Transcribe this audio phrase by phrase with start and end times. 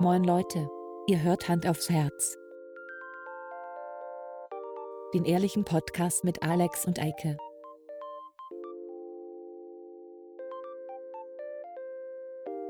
[0.00, 0.66] Moin Leute,
[1.08, 2.38] ihr hört Hand aufs Herz.
[5.12, 7.36] Den ehrlichen Podcast mit Alex und Eike.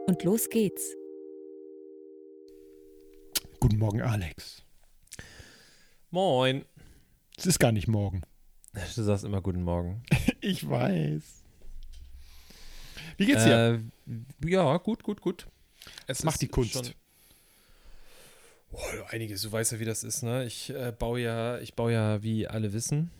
[0.08, 0.96] Und los geht's.
[3.60, 4.64] Guten Morgen, Alex.
[6.10, 6.64] Moin.
[7.36, 8.22] Es ist gar nicht morgen.
[8.72, 10.02] Du sagst immer guten Morgen.
[10.40, 11.44] Ich weiß.
[13.18, 13.80] Wie geht's dir?
[14.08, 15.46] Äh, ja, gut, gut, gut.
[16.06, 16.72] Es macht die Kunst.
[16.72, 16.94] Schon,
[18.72, 20.44] oh, einiges, du weißt ja, wie das ist, ne?
[20.44, 23.10] Ich äh, baue ja, ich baue ja, wie alle wissen,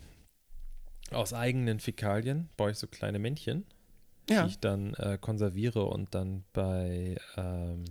[1.10, 3.66] aus eigenen Fäkalien baue ich so kleine Männchen,
[4.28, 4.44] ja.
[4.44, 7.84] die ich dann äh, konserviere und dann bei ähm,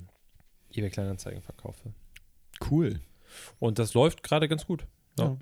[0.71, 1.93] eBay Kleinanzeigen verkaufe.
[2.69, 3.01] Cool.
[3.59, 4.85] Und das läuft gerade ganz gut.
[5.17, 5.25] Ja.
[5.25, 5.37] Ja.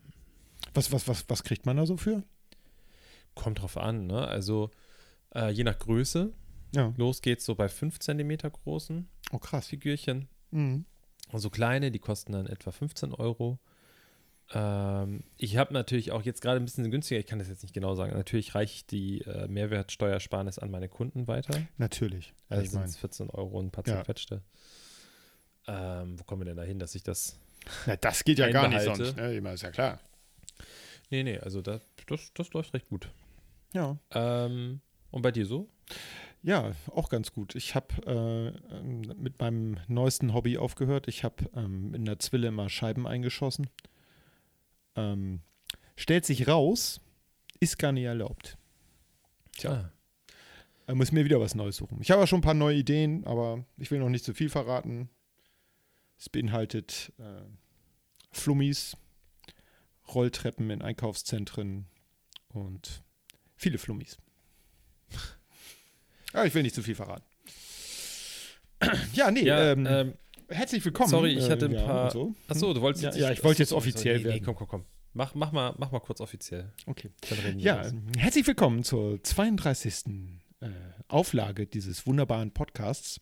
[0.73, 2.23] Was, was, was, was kriegt man da so für?
[3.36, 4.27] Kommt drauf an, ne?
[4.27, 4.72] Also
[5.34, 6.34] äh, je nach Größe.
[6.75, 6.94] Ja.
[6.97, 9.67] Los geht's so bei 5 cm großen Oh, krass.
[9.67, 10.27] Figürchen.
[10.52, 10.86] Mhm.
[11.33, 13.59] So kleine, die kosten dann etwa 15 Euro.
[14.53, 17.73] Ähm, ich habe natürlich auch jetzt gerade ein bisschen günstiger, ich kann das jetzt nicht
[17.73, 18.14] genau sagen.
[18.14, 21.61] Natürlich reiche ich die äh, Mehrwertsteuersparnis an meine Kunden weiter.
[21.78, 22.33] Natürlich.
[22.48, 23.95] Also ich sind mein, es 14 Euro und ein paar Ja.
[23.95, 24.42] zerquetschte.
[25.67, 27.38] Ähm, wo kommen wir denn da hin, dass ich das.
[27.86, 29.17] na, das geht ja gar nicht sonst.
[29.17, 29.36] Ne?
[29.36, 30.00] Immer ist ja klar.
[31.09, 33.09] Nee, nee, also das, das, das läuft recht gut.
[33.73, 33.98] Ja.
[34.11, 34.80] Ähm,
[35.11, 35.70] und bei dir so?
[36.48, 37.56] Ja, auch ganz gut.
[37.56, 41.09] Ich habe äh, ähm, mit meinem neuesten Hobby aufgehört.
[41.09, 43.67] Ich habe ähm, in der Zwille immer Scheiben eingeschossen.
[44.95, 45.42] Ähm,
[45.98, 47.02] stellt sich raus,
[47.59, 48.58] ist gar nicht erlaubt.
[49.58, 49.72] Tja.
[49.72, 49.92] Ah,
[50.86, 51.98] Da muss ich mir wieder was Neues suchen.
[52.00, 54.50] Ich habe ja schon ein paar neue Ideen, aber ich will noch nicht zu viel
[54.50, 55.09] verraten.
[56.17, 57.42] Es beinhaltet äh,
[58.32, 58.95] Flummis,
[60.16, 61.88] Rolltreppen in Einkaufszentren
[62.48, 63.04] und
[63.58, 64.17] viele Flummis.
[66.33, 67.23] Aber ich will nicht zu viel verraten.
[69.14, 70.14] Ja, nee, ja, ähm, ähm,
[70.50, 71.09] herzlich willkommen.
[71.09, 72.36] sorry, ich hatte ein ja, paar- So.
[72.47, 74.20] achso, du wolltest Ja, jetzt ja, ich wollte jetzt offiziell.
[74.20, 74.44] Nee, werden.
[74.45, 74.86] komm, komm, komm.
[75.14, 76.71] Mach, mach, mal, mach mal kurz offiziell.
[76.86, 77.10] Okay.
[77.30, 77.93] Dann reden wir Ja, los.
[78.17, 80.39] herzlich willkommen zur 32.
[80.60, 80.70] Äh,
[81.08, 83.20] Auflage dieses wunderbaren Podcasts,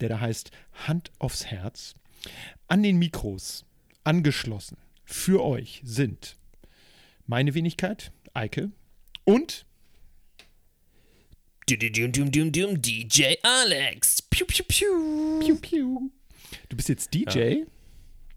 [0.00, 0.50] der da heißt
[0.86, 1.94] Hand aufs Herz.
[2.68, 3.64] An den Mikros
[4.04, 6.36] angeschlossen für euch sind
[7.26, 8.70] meine Wenigkeit, Eike,
[9.24, 9.64] und
[11.78, 14.22] DJ Alex.
[14.22, 15.40] Piu piu piu.
[15.40, 16.10] Piu Piu.
[16.68, 17.62] Du bist jetzt DJ?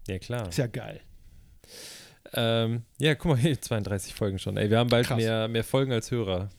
[0.06, 0.48] Ja, klar.
[0.48, 1.00] Ist ja geil.
[2.32, 4.56] Ähm, ja, guck mal, hier 32 Folgen schon.
[4.56, 5.16] Ey, wir haben bald Krass.
[5.16, 6.50] mehr, mehr Folgen als Hörer.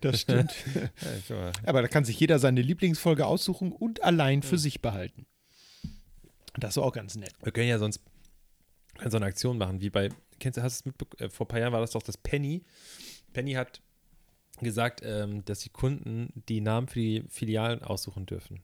[0.00, 0.52] Das stimmt.
[0.74, 0.90] Ja,
[1.26, 1.52] guck mal.
[1.64, 5.26] Aber da kann sich jeder seine Lieblingsfolge aussuchen und allein für sich behalten.
[6.56, 7.32] Das ist auch ganz nett.
[7.42, 8.00] Wir können ja sonst
[8.98, 11.48] können so eine Aktion machen, wie bei, kennst du, hast du es mitbekommen, vor ein
[11.48, 12.62] paar Jahren war das doch das Penny.
[13.32, 13.80] Penny hat
[14.64, 18.60] gesagt, ähm, dass die Kunden die Namen für die Filialen aussuchen dürfen.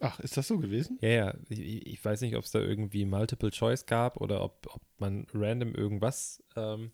[0.00, 0.98] Ach, ist das so gewesen?
[1.00, 4.66] Ja, ja, ich, ich weiß nicht, ob es da irgendwie Multiple Choice gab oder ob,
[4.74, 6.90] ob man random irgendwas ähm,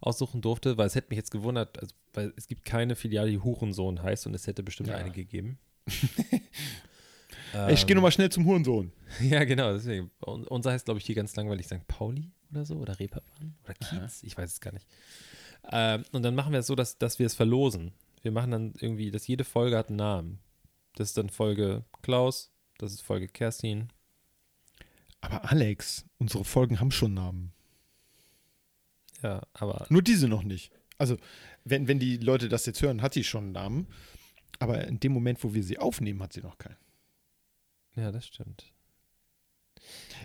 [0.00, 3.38] aussuchen durfte, weil es hätte mich jetzt gewundert, also, weil es gibt keine Filiale, die
[3.38, 4.96] Hurensohn heißt und es hätte bestimmt Ja.
[4.96, 5.58] eine gegeben.
[7.52, 8.92] Ey, ich gehe nochmal schnell zum Hurensohn.
[9.20, 10.10] Ja, genau, deswegen.
[10.24, 11.86] Un- Unser heißt, glaube ich, hier ganz langweilig St.
[11.88, 14.86] Pauli oder so oder Reeperbahn oder Kiez, ich weiß es gar nicht.
[15.70, 17.92] Ähm, und dann machen wir es so, dass, dass wir es verlosen.
[18.22, 20.38] Wir machen dann irgendwie, dass jede Folge hat einen Namen.
[20.94, 23.88] Das ist dann Folge Klaus, das ist Folge Kerstin.
[25.20, 27.52] Aber Alex, unsere Folgen haben schon Namen.
[29.22, 30.72] Ja, aber Nur diese noch nicht.
[30.98, 31.16] Also,
[31.64, 33.86] wenn, wenn die Leute das jetzt hören, hat sie schon einen Namen.
[34.58, 36.76] Aber in dem Moment, wo wir sie aufnehmen, hat sie noch keinen.
[37.96, 38.69] ja, das stimmt.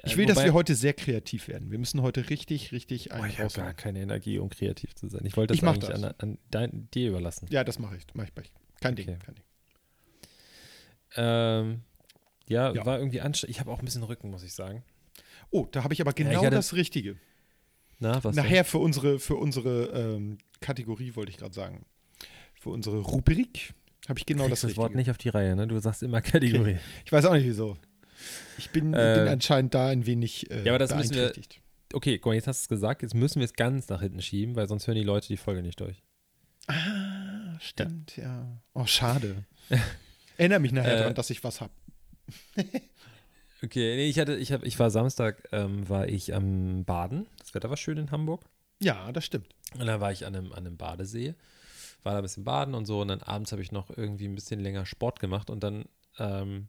[0.03, 1.71] Ich Äh, will, dass wobei- wir heute sehr kreativ werden.
[1.71, 5.07] Wir müssen heute richtig, richtig Oh, einen ich habe gar keine Energie, um kreativ zu
[5.07, 5.21] sein.
[5.25, 6.03] Ich wollte das Ich eigentlich das.
[6.03, 7.47] An, an dein, dir überlassen.
[7.49, 8.03] Ja, das mache ich.
[8.13, 8.51] Mach ich gleich.
[8.81, 9.09] Kein Ding.
[9.09, 9.17] Okay.
[9.25, 9.43] Kein Ding.
[11.17, 11.81] Ähm,
[12.47, 12.85] ja, Ja.
[12.85, 13.55] war irgendwie anstrengend.
[13.55, 14.83] Ich habe auch ein bisschen Rücken, muss ich sagen.
[15.51, 17.17] Oh, da habe ich aber ich genau das Richtige.
[17.99, 18.43] Na, was denn?
[18.43, 21.85] Nachher für unsere, für unsere ähm, Kategorie, wollte ich gerade sagen.
[22.59, 23.73] Für unsere Rubrik
[24.09, 24.81] habe ich genau das das Richtige.
[24.81, 25.67] Wort nicht auf die Reihe, ne?
[25.67, 26.77] Du sagst immer Kategorie.
[27.05, 27.77] Ich weiß auch nicht wieso.
[28.57, 31.61] Ich bin, Äh, bin anscheinend da ein wenig äh, ja, aber das müssen wir- beeinträchtigt.
[31.93, 34.21] Okay, guck mal, jetzt hast du es gesagt, jetzt müssen wir es ganz nach hinten
[34.21, 36.03] schieben, weil sonst hören die Leute die Folge nicht durch.
[36.67, 38.61] Ah, stimmt, ja.
[38.73, 39.43] Oh, schade.
[40.37, 41.71] Erinnere mich nachher Äh, dran, dass ich was habe.
[43.63, 47.25] Okay, nee, ich hatte, ich habe, ich war Samstag, ähm, war ich am Baden.
[47.39, 48.43] Das Wetter war schön in Hamburg.
[48.81, 49.47] Ja, das stimmt.
[49.73, 51.33] Und dann war ich an einem, an einem Badesee,
[52.03, 53.01] war da ein bisschen baden und so.
[53.01, 55.49] Und dann abends habe ich noch irgendwie ein bisschen länger Sport gemacht.
[55.49, 55.85] Und dann
[56.19, 56.67] ähm,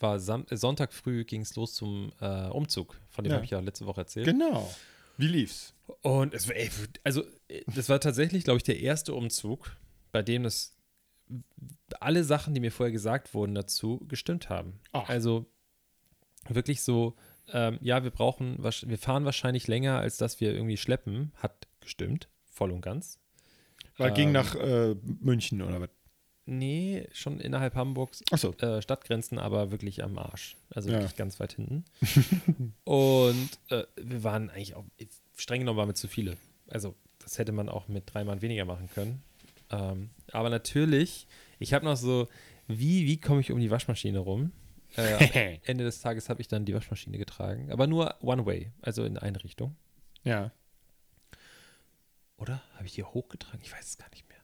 [0.00, 2.96] war Sam äh, Sonntag früh ging es los zum äh, Umzug.
[3.10, 3.36] Von dem Ja.
[3.36, 4.26] habe ich ja letzte Woche erzählt.
[4.26, 4.72] Genau.
[5.18, 5.74] Wie lief's?
[6.02, 6.70] Und es war, ey,
[7.04, 9.76] also, äh, das war tatsächlich, glaube ich, der erste Umzug,
[10.12, 10.74] bei dem das
[12.00, 14.78] alle Sachen, die mir vorher gesagt wurden dazu, gestimmt haben.
[14.92, 15.08] Ach.
[15.08, 15.46] Also,
[16.48, 17.16] wirklich so,
[17.52, 21.32] ähm, ja, wir brauchen, wir fahren wahrscheinlich länger, als dass wir irgendwie schleppen.
[21.36, 23.18] Hat gestimmt, voll und ganz.
[23.96, 25.88] Weil ging Ähm, nach äh, München oder was?
[26.48, 28.52] Nee, schon innerhalb Hamburgs Achso.
[28.58, 30.56] äh, Stadtgrenzen, aber wirklich am Arsch.
[30.70, 30.98] Also Ja.
[30.98, 31.84] wirklich ganz weit hinten.
[32.84, 34.84] und äh, wir waren eigentlich auch,
[35.36, 36.36] streng genommen waren wir zu viele.
[36.68, 39.22] Also das hätte man auch mit drei Mann weniger machen können.
[39.70, 41.26] Ähm, aber natürlich,
[41.58, 42.28] ich habe noch so,
[42.68, 44.52] wie, wie komme ich um die Waschmaschine rum?
[44.96, 49.04] Äh, Ende des Tages habe ich dann die Waschmaschine getragen, aber nur one way, also
[49.04, 49.74] in eine Richtung.
[50.22, 50.52] Ja.
[52.36, 52.62] Oder?
[52.74, 53.60] Habe ich die hochgetragen?
[53.62, 54.38] Ich weiß es gar nicht mehr.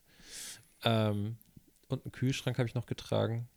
[0.85, 1.37] Ähm,
[1.93, 3.49] und einen Kühlschrank habe ich noch getragen.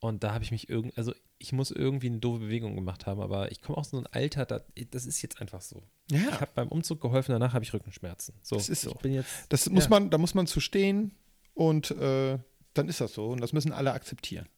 [0.00, 3.20] Und da habe ich mich irgendwie, also ich muss irgendwie eine doofe Bewegung gemacht haben,
[3.20, 4.60] aber ich komme aus so einem Alter, da,
[4.90, 5.82] das ist jetzt einfach so.
[6.10, 6.40] Ich Ja.
[6.40, 8.34] habe beim Umzug geholfen, danach habe ich Rückenschmerzen.
[8.42, 8.90] So, Das ist so.
[8.90, 9.90] Ich bin jetzt, Das muss Ja.
[9.90, 11.12] man, da muss man zu stehen
[11.54, 12.38] und äh,
[12.74, 13.28] dann ist das so.
[13.28, 14.48] Und das müssen alle akzeptieren.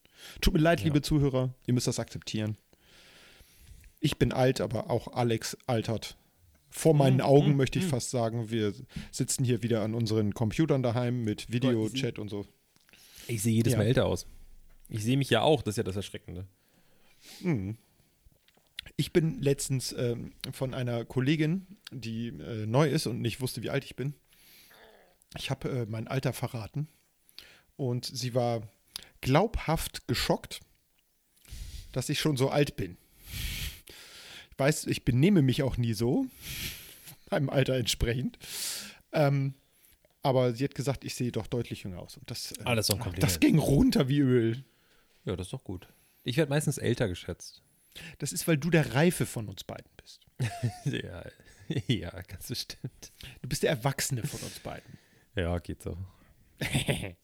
[0.40, 0.84] Tut mir leid, Ja.
[0.86, 2.56] liebe Zuhörer, ihr müsst das akzeptieren.
[4.00, 6.16] Ich bin alt, aber auch Alex altert.
[6.70, 7.88] Vor meinen Mm, Augen mm, möchte ich mm.
[7.88, 8.74] fast sagen, wir
[9.12, 12.46] sitzen hier wieder an unseren Computern daheim mit Video, Gott, Chat und so.
[13.26, 13.78] Ich sehe jedes Ja.
[13.78, 14.26] Mal älter aus.
[14.88, 16.46] Ich sehe mich ja auch, das ist ja das Erschreckende.
[17.40, 17.76] Mhm.
[18.96, 23.70] Ich bin letztens ähm, von einer Kollegin, die äh, neu ist und nicht wusste, wie
[23.70, 24.14] alt ich bin.
[25.36, 26.88] Ich habe äh, mein Alter verraten
[27.76, 28.68] und sie war
[29.20, 30.60] glaubhaft geschockt,
[31.92, 32.96] dass ich schon so alt bin.
[34.52, 36.26] Ich weiß, ich benehme mich auch nie so,
[37.30, 38.38] meinem Alter entsprechend.
[39.12, 39.54] Ähm,
[40.24, 42.16] aber sie hat gesagt, ich sehe doch deutlich jünger aus.
[42.16, 42.88] Und das, äh, Ah, das
[43.20, 44.64] das ging runter wie Öl.
[45.24, 45.86] Ja, das ist doch gut.
[46.24, 47.62] Ich werde meistens älter geschätzt.
[48.18, 50.20] Das ist, weil du der Reife von uns beiden bist.
[50.84, 51.24] ja,
[51.86, 53.12] ja, ganz bestimmt.
[53.42, 54.98] Du bist der Erwachsene von uns beiden.
[55.36, 55.96] Ja, geht so.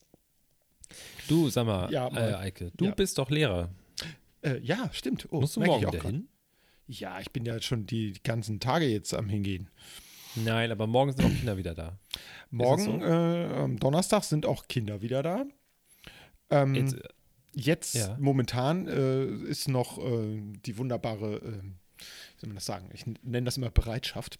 [1.28, 2.34] Du, sag mal, Ja, äh.
[2.34, 2.90] Eike, du Ja.
[2.94, 3.70] bist doch Lehrer.
[4.42, 5.28] Äh, ja, stimmt.
[5.30, 6.12] Oh, Musst du morgen ich auch wieder grad.
[6.12, 6.28] hin?
[6.88, 9.70] Ja, ich bin ja schon die ganzen Tage jetzt am Hingehen.
[10.36, 11.98] Nein, aber morgen sind auch Kinder wieder da.
[12.50, 13.06] Morgen, so?
[13.06, 15.44] äh, am Donnerstag, sind auch Kinder wieder da.
[16.50, 16.96] Ähm, Jetzt,
[17.54, 18.16] jetzt, ja.
[18.20, 22.88] momentan äh, ist noch äh, die wunderbare, äh, wie soll man das sagen?
[22.92, 24.38] Ich nenne das immer Bereitschaft.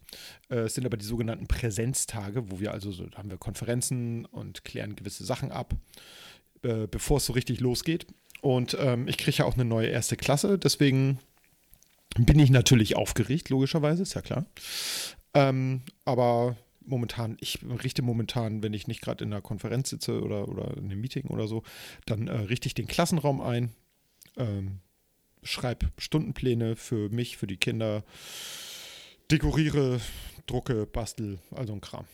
[0.49, 4.25] Äh, es sind aber die sogenannten Präsenztage, wo wir also so, da haben wir Konferenzen
[4.27, 5.75] und klären gewisse Sachen ab,
[6.63, 8.07] äh, bevor es so richtig losgeht.
[8.43, 11.19] Und ähm, ich kriege ja auch eine neue erste Klasse, deswegen
[12.17, 14.47] bin ich natürlich aufgeregt, logischerweise, ist ja klar.
[15.35, 20.49] Ähm, aber momentan, ich richte momentan, wenn ich nicht gerade in einer Konferenz sitze oder,
[20.49, 21.63] oder in einem Meeting oder so,
[22.07, 23.71] dann äh, richte ich den Klassenraum ein,
[24.37, 24.81] ähm,
[25.43, 28.03] schreibe Stundenpläne für mich, für die Kinder,
[29.31, 30.01] dekoriere,
[30.47, 32.07] drucke, bastel, also ein Kram.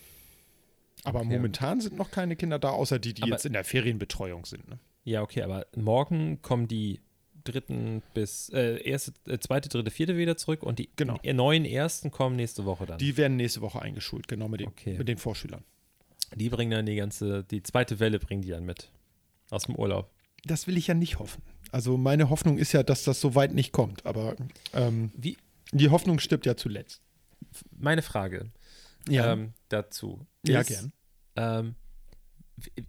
[1.04, 1.28] Aber Okay.
[1.28, 4.68] momentan sind noch keine Kinder da, außer die, die Aber- jetzt in der Ferienbetreuung sind.
[4.68, 4.78] Ne?
[5.04, 7.00] ja, okay, aber morgen kommen die
[7.46, 11.18] dritten bis, äh, erste, äh, zweite, dritte, vierte wieder zurück und die Genau.
[11.22, 12.98] äh, neuen ersten kommen nächste Woche dann.
[12.98, 14.98] Die, Die werden nächste Woche eingeschult, genau mit den, Okay.
[14.98, 15.64] mit den Vorschülern.
[16.50, 18.90] bringen dann die ganze, die zweite Welle bringen die dann mit.
[19.50, 20.10] Aus dem Urlaub.
[20.44, 21.42] Das will ich ja nicht hoffen.
[21.72, 24.36] Also meine Hoffnung ist ja, dass das so weit nicht kommt, aber
[24.74, 25.36] ähm, Wie,
[25.72, 27.00] die Hoffnung stirbt ja zuletzt.
[27.76, 28.50] meine Frage
[29.08, 30.26] Ja, ähm, dazu.
[30.46, 30.92] ja ist, gern.
[31.36, 31.74] Ähm,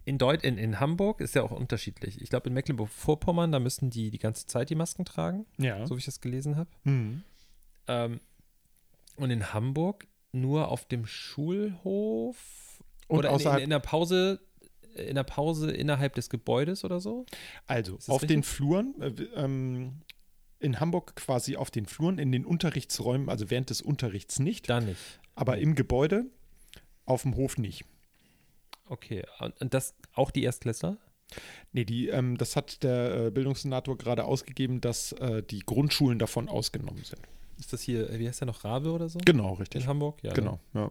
[0.04, 2.20] in, Deut in, in Hamburg ist ja auch unterschiedlich.
[2.22, 5.86] Ich glaube, in Mecklenburg-Vorpommern, da müssen die die ganze Zeit die Masken tragen, Ja.
[5.86, 6.70] so wie ich das gelesen habe.
[6.84, 7.22] Mhm.
[7.86, 8.20] Ähm,
[9.16, 14.40] und in Hamburg nur auf dem Schulhof Und oder in, in, in der Pause
[14.94, 17.24] in der Pause innerhalb des Gebäudes oder so?
[17.66, 18.46] also auf den richtig?
[18.46, 20.00] Fluren, äh, ähm,
[20.58, 24.80] in Hamburg quasi auf den Fluren, in den Unterrichtsräumen, also während des Unterrichts nicht, Da
[24.80, 24.98] nicht.
[25.36, 26.24] aber im Gebäude,
[27.04, 27.84] auf dem Hof nicht.
[28.88, 29.24] Okay.
[29.40, 30.96] Und, das auch die Erstklässler?
[31.72, 36.48] Nee, die, ähm, das hat der äh, Bildungssenator gerade ausgegeben, dass äh, die Grundschulen davon
[36.48, 37.20] ausgenommen sind.
[37.58, 39.18] Ist das hier, wie heißt der noch, Rabe oder so?
[39.24, 39.82] Genau, richtig.
[39.82, 40.22] In Hamburg?
[40.22, 40.30] Ja.
[40.30, 40.36] Ne?
[40.36, 40.90] Genau, ja.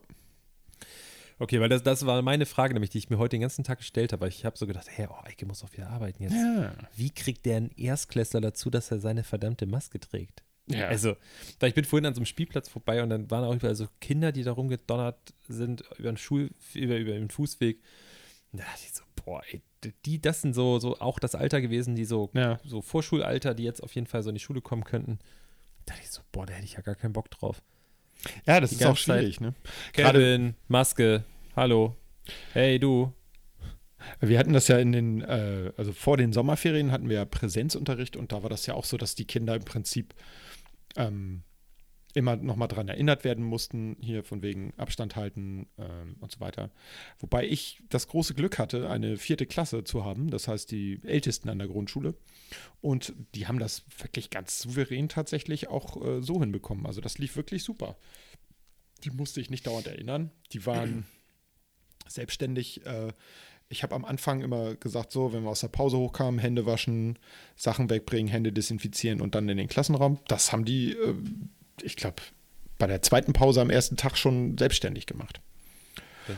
[1.40, 3.78] Okay, weil das, das war meine Frage, nämlich, die ich mir heute den ganzen Tag
[3.78, 4.28] gestellt habe.
[4.28, 6.34] Ich habe so gedacht, hey, oh, Eike muss doch wieder arbeiten jetzt.
[6.34, 6.74] Ja.
[6.96, 10.44] Wie kriegt der einen Erstklässler dazu, dass er seine verdammte Maske trägt?
[10.70, 10.88] Ja.
[10.88, 11.16] Also,
[11.60, 13.88] da ich bin vorhin an so einem Spielplatz vorbei und dann waren auch überall so
[14.02, 17.82] Kinder, die da rumgedonnert sind über den Schul, über, über den Fußweg.
[18.52, 19.62] Und da dachte ich so, boah, ey,
[20.06, 22.60] die, das sind so, so auch das Alter gewesen, die so, ja.
[22.66, 25.20] so Vorschulalter, die jetzt auf jeden Fall so in die Schule kommen könnten.
[25.86, 27.62] Da dachte ich so, boah, da hätte ich ja gar keinen Bock drauf.
[28.46, 29.54] ja, das Die ist auch ganze Zeit- schwierig, ne?
[29.94, 31.24] Gerade- Kevin, Maske,
[31.56, 31.96] hallo.
[32.54, 33.14] Hey, du.
[34.22, 38.16] Wir hatten das ja in den, äh, also vor den Sommerferien hatten wir ja Präsenzunterricht
[38.16, 40.14] und da war das ja auch so, dass die Kinder im Prinzip
[40.96, 41.44] ähm,
[42.14, 46.72] immer nochmal dran erinnert werden mussten, hier von wegen Abstand halten ähm, und so weiter.
[47.20, 51.50] Wobei ich das große Glück hatte, eine vierte Klasse zu haben, das heißt die Ältesten
[51.50, 52.16] an der Grundschule.
[52.82, 56.88] Und die haben das wirklich ganz souverän tatsächlich auch äh, so hinbekommen.
[56.88, 57.98] Also das lief wirklich super.
[59.04, 60.32] Die musste ich nicht dauernd erinnern.
[60.54, 61.06] Die waren
[62.08, 62.84] selbstständig.
[62.86, 63.14] Äh,
[63.70, 67.20] ich habe am Anfang immer gesagt, so, wenn wir aus der Pause hochkamen, Hände waschen,
[67.56, 70.20] Sachen wegbringen, Hände desinfizieren und dann in den Klassenraum.
[70.28, 71.16] Das haben die, äh,
[71.82, 72.22] ich glaube,
[72.78, 75.42] bei der zweiten Pause am ersten Tag schon selbstständig gemacht.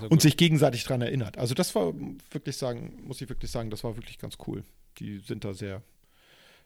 [0.02, 0.22] Und gut.
[0.22, 1.38] sich gegenseitig daran erinnert.
[1.40, 1.94] Also das war
[2.32, 4.64] wirklich sagen, muss ich wirklich sagen, das war wirklich ganz cool.
[5.00, 5.82] Die sind da sehr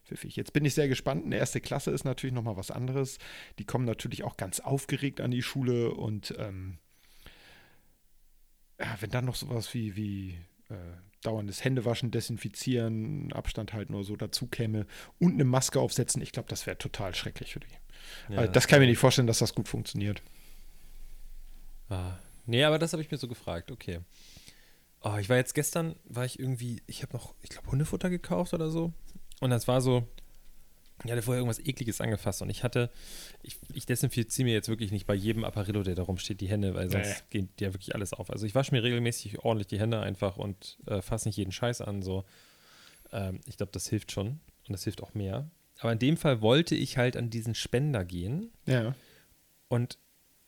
[0.06, 0.36] pfiffig.
[0.36, 1.26] Jetzt bin ich sehr gespannt.
[1.26, 3.20] Eine erste Klasse ist natürlich nochmal was anderes.
[3.60, 6.80] Die kommen natürlich auch ganz aufgeregt an die Schule und ähm,
[8.78, 10.38] ja, wenn dann noch sowas wie, wie
[10.70, 10.76] äh,
[11.22, 14.86] dauerndes Händewaschen, Desinfizieren, Abstand halten oder so dazu käme
[15.20, 17.68] und eine Maske aufsetzen, ich glaube, das wäre total schrecklich für die.
[18.30, 20.22] Ja, also das kann ich mir nicht vorstellen, dass das gut funktioniert.
[21.90, 22.18] Ah.
[22.46, 24.00] Nee, aber das habe ich mir so gefragt, okay.
[25.02, 28.54] Oh, ich war jetzt gestern, war ich irgendwie, ich habe noch, ich glaube, Hundefutter gekauft
[28.54, 28.94] oder so.
[29.40, 30.08] Und das war so,
[31.04, 32.90] ich hatte vorher irgendwas Ekliges angefasst und ich hatte,
[33.42, 36.76] ich, ich desinfiziere mir jetzt wirklich nicht bei jedem Apparillo, der da rumsteht, die Hände,
[36.76, 38.30] weil sonst geht ja wirklich alles auf.
[38.30, 41.82] Also ich wasche mir regelmäßig ordentlich die Hände einfach und äh, fasse nicht jeden Scheiß
[41.82, 42.02] an.
[42.04, 42.24] So.
[43.12, 44.28] Ähm, ich glaube, das hilft schon
[44.68, 45.50] und das hilft auch mehr.
[45.80, 48.96] Aber in dem Fall wollte ich halt an diesen Spender gehen Ja.
[49.68, 49.98] und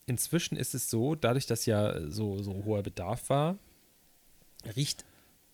[0.06, 3.58] inzwischen ist es so, dadurch, dass ja so, so hoher Bedarf war,
[4.76, 5.04] riecht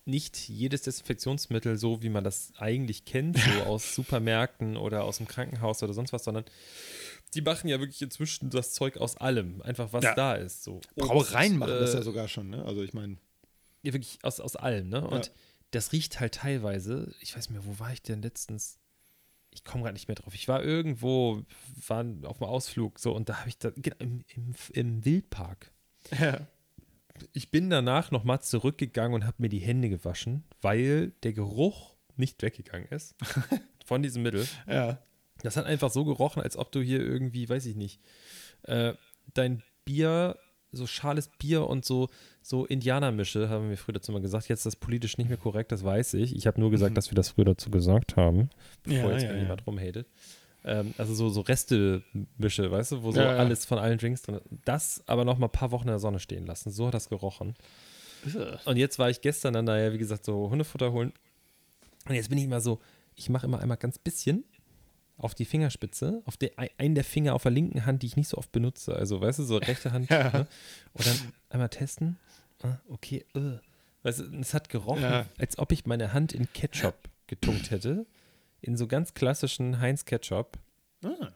[0.05, 5.27] nicht jedes Desinfektionsmittel so, wie man das eigentlich kennt, so aus Supermärkten oder aus dem
[5.27, 6.45] Krankenhaus oder sonst was, sondern
[7.33, 10.15] die machen ja wirklich inzwischen das Zeug aus allem, einfach was Ja.
[10.15, 10.63] da ist.
[10.63, 10.81] So.
[10.95, 12.65] Brauereien machen das äh, ja sogar schon, ne?
[12.65, 13.17] Also ich meine,
[13.83, 15.07] ja, wirklich aus, aus allem, ne?
[15.07, 15.31] Und Ja.
[15.71, 18.79] das riecht halt teilweise, ich weiß nicht mehr, wo war ich denn letztens?
[19.51, 20.33] Ich komme gerade nicht mehr drauf.
[20.33, 21.43] Ich war irgendwo,
[21.87, 25.71] war auf einem Ausflug, so, und da habe ich da, genau, im, im, im Wildpark.
[26.19, 26.47] ja.
[27.33, 32.41] Ich bin danach nochmal zurückgegangen und habe mir die Hände gewaschen, weil der Geruch nicht
[32.41, 33.15] weggegangen ist
[33.85, 34.47] von diesem Mittel.
[34.67, 34.99] ja.
[35.43, 37.99] Das hat einfach so gerochen, als ob du hier irgendwie, weiß ich nicht,
[38.61, 38.93] äh,
[39.33, 40.37] dein Bier,
[40.71, 42.09] so schales Bier und so,
[42.43, 44.49] so Indianermische, haben wir früher dazu mal gesagt.
[44.49, 46.35] Jetzt ist das politisch nicht mehr korrekt, das weiß ich.
[46.35, 46.95] Ich habe nur gesagt, Mhm.
[46.95, 48.51] dass wir das früher dazu gesagt haben,
[48.83, 50.07] bevor Ja, jetzt ja, irgendjemand rumhatet.
[50.63, 53.37] Ähm, also so, so Reste-Mische, weißt du, wo so Ja, ja.
[53.37, 54.43] alles von allen Drinks drin ist.
[54.65, 56.71] Das aber noch mal ein paar Wochen in der Sonne stehen lassen.
[56.71, 57.55] So hat das gerochen.
[58.65, 61.11] Und jetzt war ich gestern dann da ja, wie gesagt, so Hundefutter holen.
[62.07, 62.79] Und jetzt bin ich immer so,
[63.15, 64.43] ich mache immer einmal ganz bisschen
[65.17, 68.15] auf die Fingerspitze, auf der, ein- einen der Finger auf der linken Hand, die ich
[68.15, 68.95] nicht so oft benutze.
[68.95, 70.09] Also, weißt du, so rechte Hand.
[70.11, 70.31] Ja.
[70.31, 70.47] Ne?
[70.93, 71.15] Und dann
[71.49, 72.17] einmal testen.
[72.63, 73.57] Ah, okay, äh.
[74.03, 75.25] Weißt du, es hat gerochen, Ja.
[75.37, 76.95] als ob ich meine Hand in Ketchup
[77.27, 78.05] getunkt hätte.
[78.61, 80.57] In so ganz klassischen Heinz Ketchup.
[81.03, 81.31] Ah.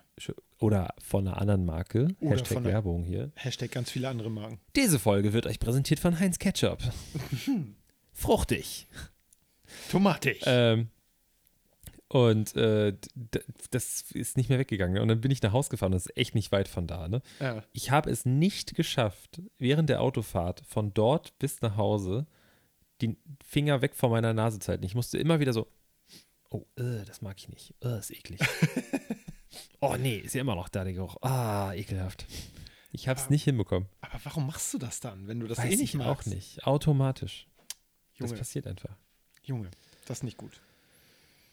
[0.59, 2.07] Oder von einer anderen Marke.
[2.21, 3.31] Oder Hashtag einer- Werbung hier.
[3.35, 4.59] Hashtag ganz viele andere Marken.
[4.75, 6.79] Diese Folge wird euch präsentiert von Heinz Ketchup.
[8.13, 8.87] Fruchtig.
[9.91, 10.43] Tomatig.
[10.45, 10.89] Ähm,
[12.07, 12.93] und äh,
[13.71, 15.01] das ist nicht mehr weggegangen.
[15.01, 15.91] Und dann bin ich nach Hause gefahren.
[15.91, 17.07] Das ist echt nicht weit von da.
[17.07, 17.21] Ne?
[17.39, 17.63] ja.
[17.73, 22.27] Ich habe es nicht geschafft, während der Autofahrt von dort bis nach Hause
[23.01, 24.85] die Finger weg von meiner Nase zu halten.
[24.85, 25.67] Ich musste immer wieder so,
[26.55, 27.73] oh, äh, das mag ich nicht.
[27.83, 28.39] Äh, ist eklig.
[29.81, 31.17] oh nee, ist ja immer noch da der Geruch.
[31.21, 32.25] Ah, ekelhaft.
[32.91, 33.89] Ich habe es nicht hinbekommen.
[34.01, 36.27] Aber warum machst du das dann, wenn du das Weiß eh nicht ich auch magst?
[36.27, 36.65] nicht.
[36.65, 37.47] Automatisch.
[38.17, 38.95] Das Junge, passiert einfach.
[39.43, 39.69] Junge,
[40.05, 40.61] das ist nicht gut.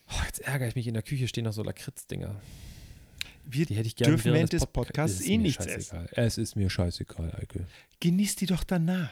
[0.08, 0.86] Oh, jetzt ärgere ich mich.
[0.86, 2.40] In der Küche stehen noch so Lakritz-Dinger.
[3.44, 5.64] Wir Die hätte ich gerne dürfen während des Podca- Podcasts Es ist eh mir nichts
[5.64, 6.08] scheißegal.
[6.12, 7.66] Es ist mir scheißegal, Eike.
[7.98, 9.10] Genieß die doch danach.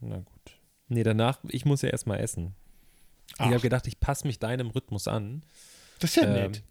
[0.00, 0.56] Na gut.
[0.86, 2.54] Nee, danach, ich muss ja erstmal essen.
[3.40, 3.50] Ich Ach.
[3.52, 5.42] habe gedacht, ich passe mich deinem Rhythmus an.
[5.98, 6.62] Das ist ja Ähm, nett.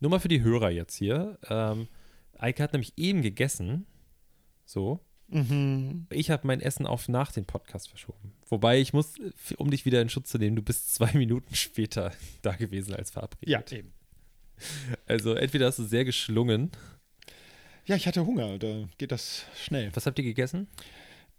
[0.00, 1.38] Nur mal für die Hörer jetzt hier.
[1.48, 1.88] Ähm,
[2.38, 3.86] Eike hat nämlich eben gegessen.
[4.64, 5.00] So.
[5.28, 6.06] Mhm.
[6.10, 8.32] Ich habe mein Essen auf nach den Podcast verschoben.
[8.48, 9.14] Wobei ich muss,
[9.56, 12.12] um dich wieder in Schutz zu nehmen, du bist zwei Minuten später
[12.42, 13.48] da gewesen als verabredet.
[13.48, 13.92] Ja, eben.
[15.06, 16.70] Also entweder hast du sehr geschlungen.
[17.86, 19.90] Ja, ich hatte Hunger, da geht das schnell.
[19.94, 20.68] Was habt ihr gegessen?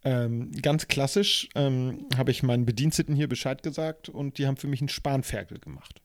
[0.05, 4.67] Ähm, ganz klassisch ähm, habe ich meinen Bediensteten hier Bescheid gesagt und die haben für
[4.67, 6.01] mich einen Spanferkel gemacht.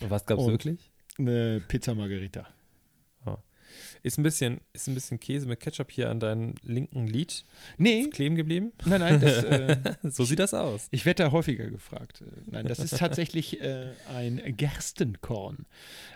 [0.00, 0.90] Und was gab es wirklich?
[1.18, 2.46] Eine Pizza Margherita.
[4.04, 7.44] Ist ein bisschen, ist ein bisschen Käse mit Ketchup hier an deinem linken Lid
[7.78, 8.72] Nee, kleben geblieben.
[8.84, 10.88] nein, nein, das, äh, So sieht das aus.
[10.90, 12.20] ich werde da häufiger gefragt.
[12.22, 15.66] Äh, Nein, das ist tatsächlich äh, ein Gerstenkorn.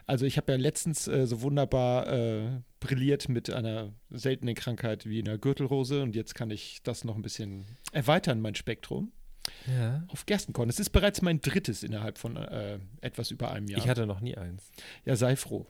[0.07, 5.21] Also ich habe ja letztens äh, so wunderbar äh, brilliert mit einer seltenen Krankheit wie
[5.21, 9.13] einer Gürtelrose und jetzt kann ich das noch ein bisschen erweitern, mein Spektrum,
[9.67, 10.05] Ja.
[10.09, 10.69] auf Gerstenkorn.
[10.69, 13.81] Es ist bereits mein drittes innerhalb von äh, etwas über einem Jahr.
[13.81, 14.71] Ich hatte noch nie eins.
[15.05, 15.67] Ja, sei froh.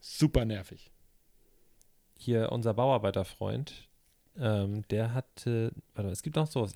[0.00, 0.92] Super nervig.
[2.24, 3.88] Hier unser Bauarbeiterfreund,
[4.38, 6.74] ähm, der hatte, warte mal, es gibt noch sowas,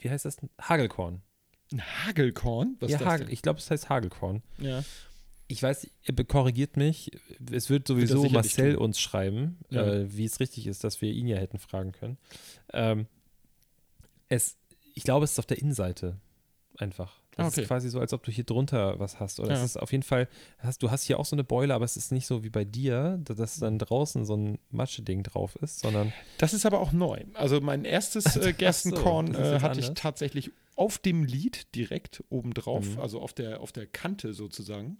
[0.00, 0.36] wie heißt das?
[0.60, 1.22] Hagelkorn.
[1.72, 2.76] Ein Hagelkorn?
[2.80, 4.42] Was ja, ist das Hagel, ich glaube, es heißt Hagelkorn.
[4.58, 4.66] denn?
[4.66, 4.84] Ja.
[5.48, 5.86] Ich weiß,
[6.28, 7.10] korrigiert mich.
[7.50, 9.86] Es wird sowieso sicherlich Marcel uns schreiben, Ja.
[9.86, 12.16] äh, wie es richtig ist, dass wir ihn ja hätten fragen können.
[12.72, 13.06] Ähm,
[14.28, 14.56] es,
[14.94, 16.16] ich glaube, es ist auf der Innenseite
[16.78, 17.20] einfach.
[17.36, 17.62] Das okay.
[17.62, 19.40] ist quasi so, als ob du hier drunter was hast.
[19.40, 19.58] Oder Ja.
[19.58, 21.96] es ist auf jeden Fall, hast, du hast hier auch so eine Beule, aber es
[21.96, 25.80] ist nicht so wie bei dir, da- dass dann draußen so ein Matscheding drauf ist,
[25.80, 27.24] sondern Das ist aber auch neu.
[27.34, 30.02] Also mein erstes äh, Gerstenkorn ist äh, hatte ich anders.
[30.02, 33.00] tatsächlich auf dem Lied direkt obendrauf, Mhm.
[33.00, 34.98] also auf der, auf der Kante sozusagen.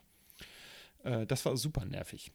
[1.04, 2.32] Äh, das war super nervig.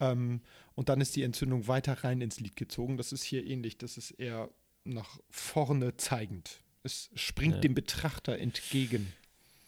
[0.00, 0.40] Ähm,
[0.74, 2.96] und dann ist die Entzündung weiter rein ins Lied gezogen.
[2.96, 3.78] Das ist hier ähnlich.
[3.78, 4.48] Das ist eher
[4.84, 6.60] nach vorne zeigend.
[6.86, 7.60] Es springt Ja.
[7.60, 9.12] dem Betrachter entgegen.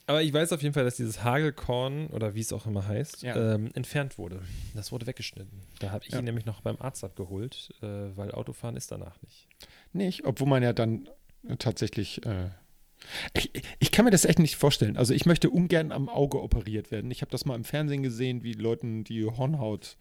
[0.06, 3.22] Aber ich weiß auf jeden Fall, dass dieses Hagelkorn oder wie es auch immer heißt,
[3.22, 3.54] Ja.
[3.56, 4.40] ähm, entfernt wurde.
[4.74, 5.60] Das wurde weggeschnitten.
[5.80, 6.20] Da habe ich Ja.
[6.20, 9.46] ihn nämlich noch beim Arzt abgeholt, äh, weil Autofahren ist danach nicht.
[9.92, 11.08] Nicht, obwohl man ja dann
[11.46, 12.24] äh, tatsächlich.
[12.24, 12.48] Äh,
[13.34, 14.96] ich, ich kann mir das echt nicht vorstellen.
[14.96, 17.10] Also ich möchte ungern am Auge operiert werden.
[17.10, 19.96] Ich habe das mal im Fernsehen gesehen, wie Leuten die Hornhaut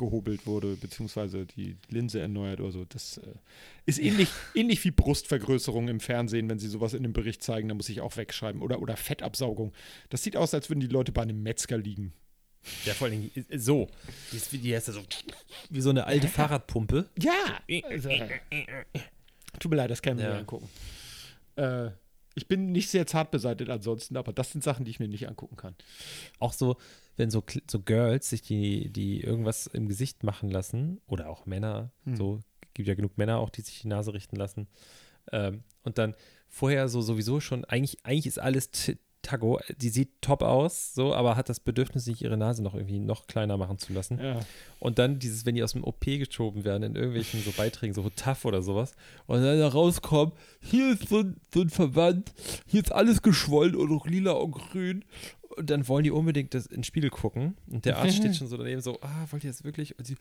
[0.00, 2.84] gehobelt wurde, beziehungsweise die Linse erneuert oder so.
[2.84, 3.26] Das äh,
[3.86, 7.74] ist ähnlich, ähnlich wie Brustvergrößerung im Fernsehen, wenn sie sowas in dem Bericht zeigen, da
[7.74, 8.62] muss ich auch wegschreiben.
[8.62, 9.72] Oder, oder Fettabsaugung.
[10.08, 12.12] Das sieht aus, als würden die Leute bei einem Metzger liegen.
[12.84, 13.88] Ja, vor allem äh, so.
[14.32, 15.02] Die, ist, wie- die heißt ja so
[15.70, 17.08] wie so eine alte Fahrradpumpe.
[17.18, 17.60] Ja!
[17.84, 18.10] Also,
[19.58, 20.30] tut mir leid, das kann ich mir Ja.
[20.32, 20.68] nicht angucken.
[21.56, 21.90] Äh,
[22.40, 25.28] ich bin nicht sehr zart beseitigt ansonsten, aber das sind Sachen, die ich mir nicht
[25.28, 25.74] angucken kann.
[26.38, 26.76] Auch so,
[27.16, 31.90] wenn so, so Girls sich die, die irgendwas im Gesicht machen lassen, oder auch Männer,
[32.04, 32.16] Hm.
[32.16, 32.40] so,
[32.72, 34.68] gibt ja genug Männer auch, die sich die Nase richten lassen.
[35.32, 36.14] Ähm, und dann
[36.48, 38.70] vorher so sowieso schon, eigentlich, eigentlich ist alles
[39.22, 42.98] Tago, die sieht top aus, so, aber hat das Bedürfnis, sich ihre Nase noch irgendwie
[42.98, 44.18] noch kleiner machen zu lassen.
[44.18, 44.40] Ja.
[44.78, 48.08] Und dann dieses, wenn die aus dem OP geschoben werden in irgendwelchen so Beiträgen, so
[48.10, 48.94] tough oder sowas,
[49.26, 52.32] und dann da rauskommen, hier ist so ein, so ein Verband,
[52.66, 55.04] hier ist alles geschwollen und auch lila und grün.
[55.56, 57.56] Und dann wollen die unbedingt das in den Spiegel gucken.
[57.68, 59.98] Und der Arzt steht schon so daneben so, ah, wollt ihr das wirklich?
[59.98, 60.16] Und sie,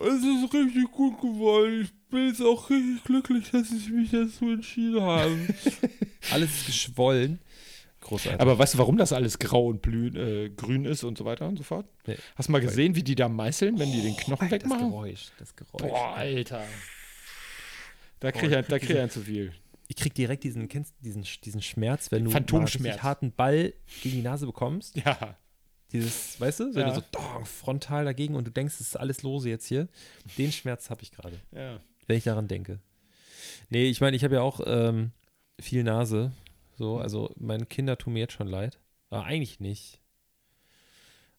[0.00, 1.82] es ist richtig gut geworden.
[1.82, 5.36] Ich bin jetzt auch richtig glücklich, dass ich mich dazu entschieden habe.
[6.30, 7.40] alles ist geschwollen.
[8.00, 8.40] Großartig.
[8.40, 11.46] Aber weißt du, warum das alles grau und blü äh, grün ist und so weiter
[11.48, 11.86] und so fort?
[12.06, 12.16] Nee.
[12.36, 14.90] Hast du mal gesehen, wie die da meißeln, wenn die den Knochen das wegmachen?
[14.90, 15.82] Geräusch, das Geräusch.
[15.82, 16.64] Boah, Alter.
[18.20, 19.52] Da krieg ich, ja- ich da krieg ich ein zu viel.
[19.88, 24.16] ich krieg direkt diesen, kennst du diesen, diesen Schmerz, wenn du einen harten Ball gegen
[24.16, 24.96] die Nase bekommst.
[24.96, 25.36] Ja.
[25.92, 26.88] Dieses, weißt du, wenn Ja.
[26.90, 29.88] du so dong, frontal dagegen und du denkst, es ist alles lose jetzt hier.
[30.36, 31.80] Den Schmerz habe ich gerade, ja.
[32.06, 32.78] wenn ich daran denke.
[33.70, 35.12] Nee, ich meine, ich habe ja auch ähm,
[35.60, 36.32] viel Nase.
[36.78, 38.78] So, also meine Kinder tun mir jetzt schon leid.
[39.10, 40.00] Aber eigentlich nicht.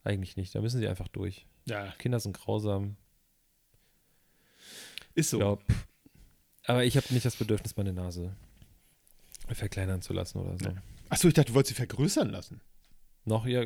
[0.04, 0.54] Eigentlich nicht.
[0.54, 1.48] Da müssen sie einfach durch.
[1.66, 2.98] Ja, Kinder sind grausam.
[5.16, 5.40] ist so.
[5.40, 5.58] Ja,
[6.66, 8.36] aber ich habe nicht das Bedürfnis, meine Nase
[9.48, 10.76] verkleinern zu lassen oder so.
[11.10, 12.62] Achso, ich dachte, du wolltest sie vergrößern lassen.
[13.26, 13.66] Noch ja,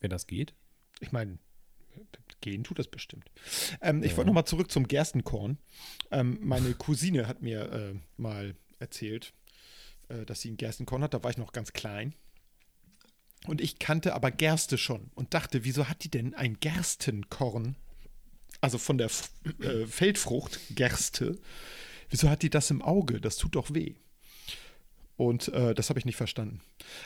[0.00, 0.54] wenn das geht.
[1.00, 1.38] Ich meine,
[2.40, 3.30] gehen tut das bestimmt.
[3.82, 4.16] Ähm, ich Ja.
[4.16, 5.58] wollte nochmal zurück zum Gerstenkorn.
[6.10, 9.32] Ähm, meine Cousine hat mir äh, mal erzählt,
[10.08, 11.14] äh, dass sie ein Gerstenkorn hat.
[11.14, 12.14] Da war ich noch ganz klein.
[13.46, 17.76] Und ich kannte aber Gerste schon und dachte, wieso hat die denn ein Gerstenkorn?
[18.60, 21.38] Also von der F äh, Feldfrucht Gerste.
[22.10, 23.20] Wieso hat die das im Auge?
[23.20, 23.94] Das tut doch weh.
[25.16, 26.60] Und äh, das habe ich nicht verstanden.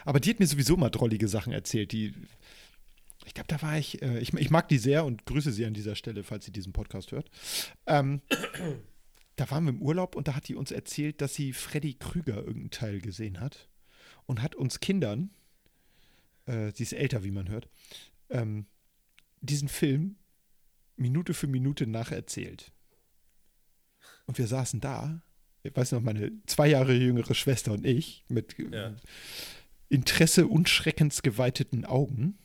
[0.04, 2.14] Aber die hat mir sowieso mal drollige Sachen erzählt, die
[3.26, 5.74] ich glaube, da war ich, äh, ich, ich mag die sehr und grüße sie an
[5.74, 7.28] dieser Stelle, falls sie diesen Podcast hört.
[7.86, 8.22] Ähm,
[9.36, 12.36] da waren wir im Urlaub und da hat die uns erzählt, dass sie Freddy Krüger
[12.36, 13.68] irgendeinen Teil gesehen hat
[14.24, 15.30] und hat uns Kindern,
[16.46, 17.68] äh, sie ist älter, wie man hört,
[18.30, 18.66] ähm,
[19.40, 20.16] diesen Film
[20.96, 22.72] Minute für Minute nacherzählt.
[24.24, 25.22] Und wir saßen da,
[25.62, 28.94] ich weiß noch, meine zwei Jahre jüngere Schwester und ich mit Ja.
[29.88, 32.38] Interesse und schreckensgeweiteten Augen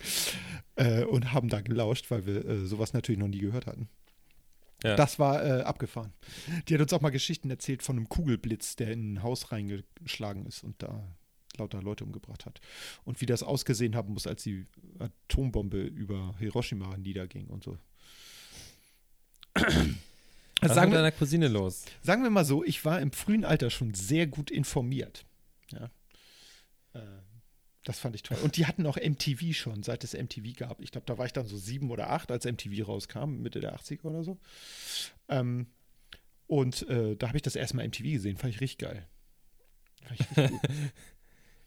[0.76, 3.88] äh, und haben da gelauscht, weil wir äh, sowas natürlich noch nie gehört hatten.
[4.84, 4.96] Ja.
[4.96, 6.12] Das war äh, abgefahren.
[6.68, 10.44] Die hat uns auch mal Geschichten erzählt von einem Kugelblitz, der in ein Haus reingeschlagen
[10.46, 11.16] ist und da
[11.56, 12.60] lauter Leute umgebracht hat.
[13.04, 14.64] Und wie das ausgesehen haben muss, als die
[14.98, 17.78] Atombombe über Hiroshima niederging und so.
[19.54, 21.84] Was sagen, mit wir, deiner Cousine los?
[22.02, 25.24] sagen wir mal so, ich war im frühen Alter schon sehr gut informiert.
[25.70, 25.90] Ja.
[26.92, 27.00] Äh,
[27.84, 28.38] das fand ich toll.
[28.42, 30.80] Und die hatten auch MTV schon, seit es MTV gab.
[30.80, 33.76] Ich glaube, da war ich dann so sieben oder acht, als MTV rauskam, Mitte der
[33.76, 34.38] 80er oder so.
[35.28, 35.66] Ähm,
[36.46, 39.06] und äh, da habe ich das erste Mal MTV gesehen, fand ich richtig geil.
[40.02, 40.60] Fand ich richtig gut.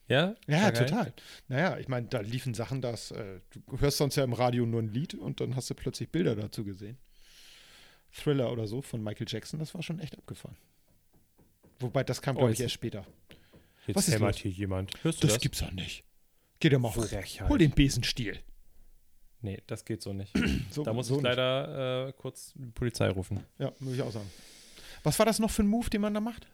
[0.09, 0.35] Ja?
[0.47, 0.85] Ja, geil?
[0.85, 1.13] total.
[1.49, 4.81] Naja, ich meine, da liefen Sachen, dass äh, du hörst sonst ja im Radio nur
[4.81, 6.97] ein Lied und dann hast du plötzlich Bilder dazu gesehen.
[8.13, 10.55] Thriller oder so von Michael Jackson, das war schon echt abgefahren.
[11.79, 13.05] Wobei, das kam, Oh, glaube ich, erst später.
[13.85, 14.93] Jetzt Was hämmert hier jemand.
[15.03, 15.41] Hörst du Das, das?
[15.43, 16.05] gibt's doch nicht.
[16.59, 17.05] Geh doch mal hoch.
[17.05, 17.49] Frechheit.
[17.49, 18.39] Hol den Besenstiel.
[19.41, 20.33] Nee, das geht so nicht.
[20.71, 23.43] So, Da muss so ich leider äh, kurz die Polizei rufen.
[23.59, 24.29] Ja, muss ich auch sagen.
[25.03, 26.47] Was war das noch für ein Move, den man da macht?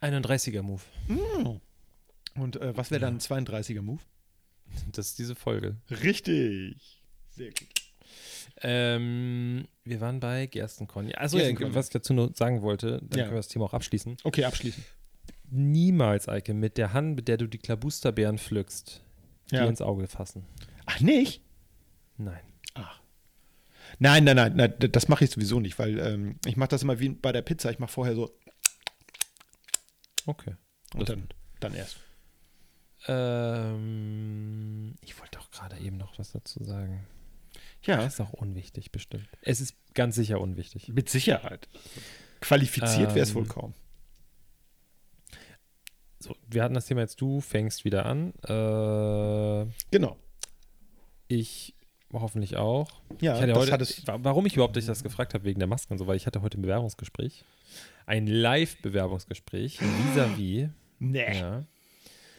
[0.00, 0.82] 31er Move.
[2.34, 4.00] Und äh, was wäre dann ein 32er Move?
[4.92, 5.76] Das ist diese Folge.
[5.90, 7.02] Richtig.
[7.30, 7.68] Sehr gut.
[8.62, 11.08] Ähm, wir waren bei Gerstenkon.
[11.08, 11.68] Ja, also, Gerstenkon.
[11.68, 13.24] ja, was ich dazu nur sagen wollte, dann Ja.
[13.24, 14.16] können wir das Thema auch abschließen.
[14.24, 14.84] Okay, abschließen.
[15.54, 19.02] Niemals, Eike, mit der Hand, mit der du die Klabusterbeeren pflückst,
[19.50, 19.62] Ja.
[19.64, 20.46] dir ins Auge fassen.
[20.86, 21.42] Ach, nicht?
[22.16, 22.40] Nein.
[22.74, 23.00] Ach.
[23.98, 26.98] Nein, nein, nein, nein, das mache ich sowieso nicht, weil ähm, ich mache das immer
[27.00, 27.70] wie bei der Pizza.
[27.70, 28.32] Ich mache vorher so
[30.26, 30.54] Okay.
[30.94, 31.28] und dann,
[31.60, 31.98] dann erst.
[33.06, 37.06] Ähm, ich wollte auch gerade eben noch was dazu sagen.
[37.82, 39.28] Ja, Das ist auch unwichtig, bestimmt.
[39.42, 40.88] Es ist ganz sicher unwichtig.
[40.88, 41.68] mit Sicherheit.
[42.40, 43.74] Qualifiziert wäre es Ähm, wohl kaum.
[46.22, 48.32] So, wir hatten das Thema jetzt, du fängst wieder an.
[48.44, 50.16] Äh, Genau.
[51.28, 51.74] ich
[52.12, 52.90] hoffentlich auch.
[53.20, 54.06] Ja, ich heute, hat es.
[54.06, 56.26] wa- warum ich überhaupt dich das gefragt habe wegen der Masken und so, weil ich
[56.26, 57.44] hatte heute ein Bewerbungsgespräch.
[58.06, 60.68] Ein Live-Bewerbungsgespräch vis-à-vis.
[61.04, 61.64] Nee, Ja.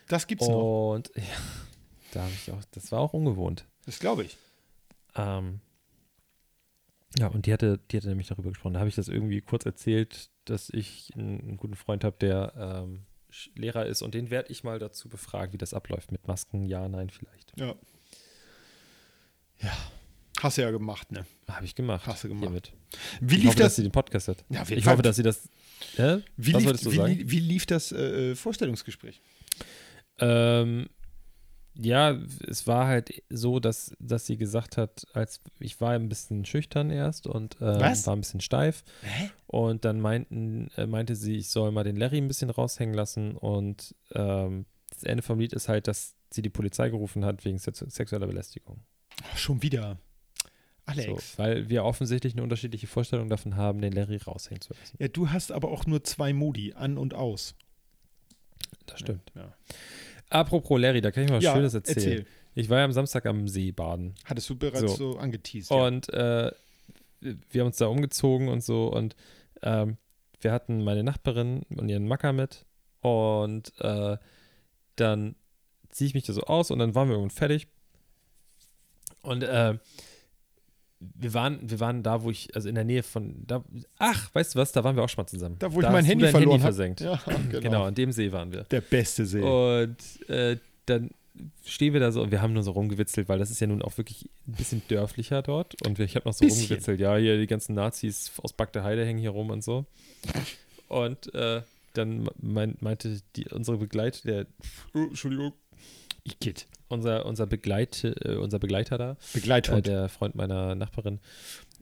[0.07, 0.93] das gibt's noch.
[0.93, 1.23] Und ja,
[2.13, 3.65] da habe ich auch, das war auch ungewohnt.
[3.85, 4.37] Das glaube ich.
[5.15, 5.59] Ähm,
[7.17, 8.73] ja, und die hatte, die hatte nämlich darüber gesprochen.
[8.75, 12.53] Da habe ich das irgendwie kurz erzählt, dass ich einen, einen guten Freund habe, der
[12.85, 13.01] ähm,
[13.55, 16.65] Lehrer ist und den werde ich mal dazu befragen, wie das abläuft mit Masken.
[16.65, 17.53] Ja, nein, vielleicht.
[17.59, 17.75] Ja.
[19.59, 19.71] Ja.
[20.41, 21.25] Hast du ja gemacht, ne?
[21.47, 22.05] Habe ich gemacht.
[22.07, 22.43] Hast du gemacht.
[22.43, 22.73] Hiermit.
[23.21, 23.75] Wie Ich lief hoffe, dass das?
[23.77, 24.43] sie den Podcast hat.
[24.49, 25.47] Ja, Ich hoffe, dass sie das.
[25.95, 26.17] Hä?
[26.37, 29.21] Wie Was lief, wie, wie lief das äh, äh, Vorstellungsgespräch?
[30.19, 30.89] Ähm,
[31.75, 36.45] ja, es war halt so, dass, dass sie gesagt hat, als ich war ein bisschen
[36.45, 38.83] schüchtern erst und ähm, war ein bisschen steif.
[39.01, 39.29] Hä?
[39.47, 43.35] Und dann meinten, äh, meinte sie, ich soll mal den Larry ein bisschen raushängen lassen.
[43.35, 47.57] Und ähm, das Ende vom Lied ist halt, dass sie die Polizei gerufen hat wegen
[47.57, 48.81] sex sexueller Belästigung.
[49.23, 49.97] Oh, schon wieder.
[50.85, 51.39] So, Alex.
[51.39, 54.97] weil wir offensichtlich eine unterschiedliche Vorstellung davon haben, den Larry raushängen zu lassen.
[54.99, 57.55] Ja, du hast aber auch nur zwei Modi, an und aus.
[58.85, 59.31] Das stimmt.
[59.33, 59.53] Ja.
[60.33, 61.97] Apropos Larry, da kann ich mal was ja, Schönes erzählen.
[62.19, 62.25] erzähl.
[62.55, 64.15] Ich war ja am Samstag am See baden.
[64.25, 64.87] Hattest du bereits So.
[65.13, 65.69] so, angeteased.
[65.71, 65.85] ja.
[65.85, 66.51] Und äh,
[67.21, 69.15] wir haben uns da umgezogen und so und
[69.61, 69.97] ähm,
[70.41, 72.65] wir hatten meine Nachbarin und ihren Macker mit
[73.01, 74.17] und äh,
[74.95, 75.35] dann
[75.89, 77.67] ziehe ich mich da so aus und dann waren wir irgendwann fertig
[79.21, 79.77] und äh,
[81.15, 83.63] wir waren, wir waren da, wo ich, also in der Nähe von, da,
[83.97, 85.55] ach, weißt du was, da waren wir auch schon mal zusammen.
[85.59, 86.73] Da, wo ich Da mein hast du Handy verloren habe.
[86.73, 87.01] versenkt.
[87.01, 87.59] Ja, genau.
[87.61, 88.63] Genau, an dem See waren wir.
[88.63, 89.41] Der beste See.
[89.41, 89.97] Und
[90.29, 91.11] äh, dann
[91.65, 93.81] stehen wir da so und wir haben nur so rumgewitzelt, weil das ist ja nun
[93.81, 95.81] auch wirklich ein bisschen dörflicher dort.
[95.85, 96.61] Und ich habe noch so Bisschen.
[96.61, 99.85] rumgewitzelt, ja, hier die ganzen Nazis aus Bagde Heide hängen hier rum und so.
[100.87, 101.61] Und äh,
[101.93, 104.45] dann mein, meinte die, unsere Begleit, der,
[104.93, 105.53] oh, Entschuldigung,
[106.23, 106.67] Igitt.
[106.93, 109.87] Unser, unser, Begleit, äh, unser Begleiter da, äh, Begleithund.
[109.87, 111.19] der Freund meiner Nachbarin,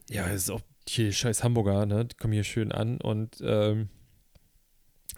[0.10, 2.06] ja, ist auch hier scheiß Hamburger, ne?
[2.06, 3.90] Die kommen hier schön an und ähm,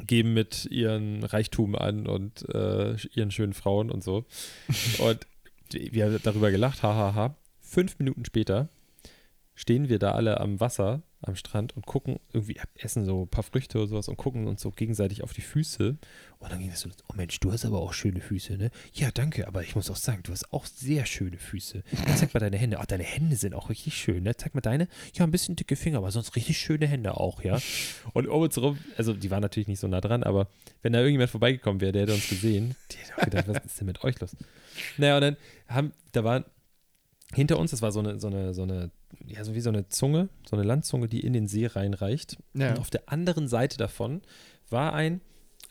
[0.05, 4.25] geben mit ihren Reichtum an und äh, ihren schönen Frauen und so.
[4.99, 5.27] und
[5.71, 7.35] wir haben darüber gelacht, hahaha.
[7.59, 8.69] Fünf Minuten später
[9.55, 13.43] stehen wir da alle am Wasser, am Strand und gucken, irgendwie essen so ein paar
[13.43, 15.97] Früchte oder sowas und gucken uns so gegenseitig auf die Füße.
[16.39, 18.69] Und dann ging es so, oh Mensch, du hast aber auch schöne Füße, ne?
[18.93, 21.83] Ja, danke, aber ich muss auch sagen, du hast auch sehr schöne Füße.
[22.15, 22.79] Zeig mal deine Hände.
[22.79, 24.35] Ach, deine Hände sind auch richtig schön, ne?
[24.35, 24.87] Zeig mal deine.
[25.13, 27.59] Ja, ein bisschen dicke Finger, aber sonst richtig schöne Hände auch, ja?
[28.13, 30.47] Und um uns rum, also die waren natürlich nicht so nah dran, aber
[30.81, 33.79] wenn da irgendjemand vorbeigekommen wäre, der hätte uns gesehen, der hätte auch gedacht, was ist
[33.79, 34.35] denn mit euch los?
[34.97, 36.45] Naja, und dann haben, da waren
[37.33, 38.91] hinter uns, das war so eine, so eine, so eine,
[39.25, 42.37] ja, so wie so eine Zunge, so eine Landzunge, die in den See reinreicht.
[42.53, 42.71] Ja.
[42.71, 44.21] Und auf der anderen Seite davon
[44.69, 45.21] war ein,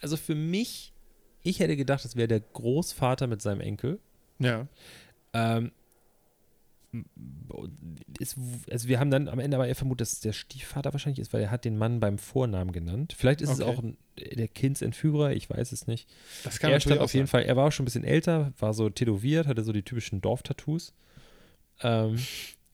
[0.00, 0.92] also für mich,
[1.42, 3.98] ich hätte gedacht, das wäre der Großvater mit seinem Enkel.
[4.38, 4.66] ja.
[5.34, 5.72] Ähm,
[8.18, 8.36] ist,
[8.70, 11.32] also wir haben dann am Ende aber eher vermutet, dass es der Stiefvater wahrscheinlich ist,
[11.32, 13.14] weil er hat den Mann beim Vornamen genannt.
[13.16, 13.70] Vielleicht ist es Okay.
[13.70, 16.06] auch ein, der Kindsentführer, ich weiß es nicht.
[16.44, 17.28] Das kann er stand auf jeden.
[17.28, 20.20] Fall, er war auch schon ein bisschen älter, war so tätowiert, hatte so die typischen
[20.20, 20.92] Dorftattoos
[21.80, 22.18] ähm,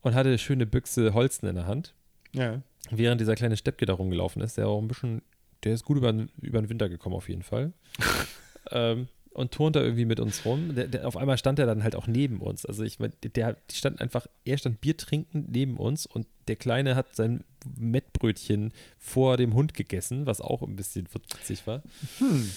[0.09, 1.95] und hatte eine schöne Büchse Holzen in der Hand.
[2.33, 2.63] Ja.
[2.91, 5.23] Während dieser kleine Steppke da rumgelaufen ist, der auch ein bisschen,
[5.65, 7.73] der ist gut über, den- über den Winter gekommen auf jeden Fall.
[8.71, 10.75] ähm, und turnt da irgendwie mit uns rum.
[10.75, 12.67] Der, der, auf einmal stand er dann halt auch neben uns.
[12.67, 16.57] Also ich meine, der die stand einfach, er stand Bier trinkend neben uns und der
[16.57, 17.45] Kleine hat sein
[17.79, 21.83] Mettbrötchen vor dem Hund gegessen, was auch ein bisschen witzig war.
[22.19, 22.51] Hm.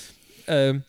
[0.47, 0.83] Ähm,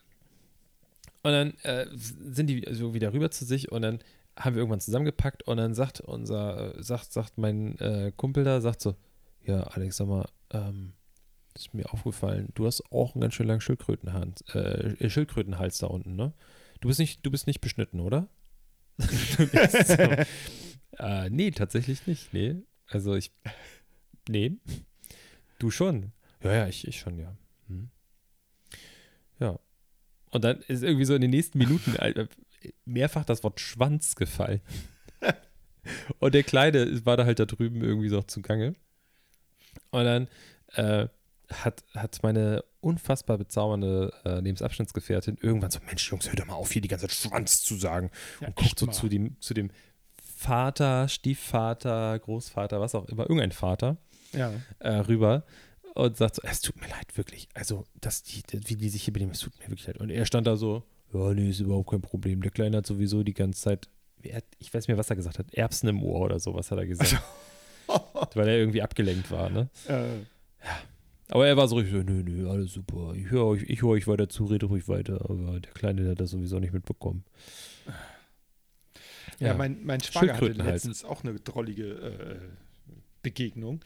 [1.25, 3.99] und dann äh, sind die so wieder rüber zu sich und dann
[4.37, 8.61] haben wir irgendwann zusammengepackt und dann sagt unser, äh, sagt, sagt mein äh, Kumpel da,
[8.61, 8.97] sagt so,
[9.45, 10.95] ja, Alex, sag mal, ähm,
[11.55, 16.17] ist mir aufgefallen, du hast auch einen ganz schön langen Schildkrötenhals, äh, Schildkrötenhals da unten,
[16.17, 16.33] ne?
[16.81, 18.29] Du bist nicht, du bist nicht beschnitten, oder?
[18.99, 19.45] so,
[20.99, 22.33] äh, nee, tatsächlich nicht.
[22.33, 22.57] Nee.
[22.89, 23.33] Also ich.
[24.29, 24.57] Nee.
[25.59, 26.13] Du schon.
[26.43, 27.37] Ja, ja, ich, ich schon, ja.
[27.69, 27.91] Hm.
[29.39, 29.59] Ja.
[30.31, 31.97] Und dann ist irgendwie so in den nächsten Minuten
[32.85, 34.61] mehrfach das Wort Schwanz gefallen.
[36.21, 38.75] Und der Kleine war da halt da drüben irgendwie so zugange.
[39.91, 40.29] Und dann
[40.75, 41.09] äh,
[41.53, 46.71] hat, hat meine unfassbar bezaubernde äh, Lebensabschnittsgefährtin irgendwann so: Mensch, Jungs, hör doch mal auf,
[46.73, 48.11] hier die ganze Zeit Schwanz zu sagen.
[48.41, 48.93] Ja, und guckt so mal.
[48.93, 49.71] zu dem, zu dem
[50.37, 53.97] Vater, Stiefvater, Großvater, was auch immer, irgendein Vater
[54.33, 54.53] Ja.
[54.81, 55.45] äh, rüber
[55.95, 57.49] und sagt so, es tut mir leid, wirklich.
[57.55, 59.99] Also, dass die, wie die sich hier benehmen, es tut mir wirklich leid.
[59.99, 62.43] Und er stand da so, ja, nee, ist überhaupt kein Problem.
[62.43, 63.89] Der Kleine hat sowieso die ganze Zeit,
[64.33, 66.79] hat, ich weiß nicht mehr, was er gesagt hat, Erbsen im Ohr oder sowas hat
[66.79, 67.23] er gesagt.
[68.35, 69.69] Weil er irgendwie abgelenkt war, ne?
[69.89, 70.75] Äh,
[71.29, 73.15] Aber er war so richtig so, nö, nö, alles super.
[73.17, 75.29] Ich höre euch, ich höre euch weiter zu, rede ruhig weiter.
[75.29, 77.25] Aber der Kleine der hat das sowieso nicht mitbekommen.
[79.41, 82.39] Ja, mein, mein Schwager hatte letztens auch eine drollige äh,
[83.23, 83.81] Begegnung.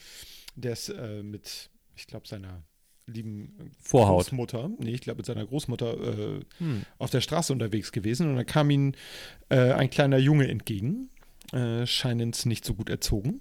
[0.54, 2.62] Der ist äh, mit, ich glaube, seiner
[3.06, 4.24] lieben Vorhaut.
[4.24, 6.82] Großmutter, nee, ich glaube mit seiner Großmutter äh, Hm.
[6.98, 8.92] auf der Straße unterwegs gewesen und da kam ihm
[9.48, 11.08] äh, ein kleiner Junge entgegen,
[11.52, 13.40] äh, scheinend nicht so gut erzogen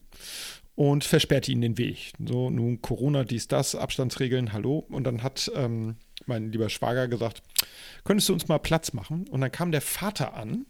[0.75, 2.13] und versperrte ihm den Weg.
[2.23, 4.79] So, nun Corona, dies, das, Abstandsregeln, hallo.
[4.89, 7.41] Und dann hat ähm, mein lieber Schwager gesagt,
[8.03, 9.27] könntest du uns mal Platz machen?
[9.29, 10.65] Und dann kam der Vater an,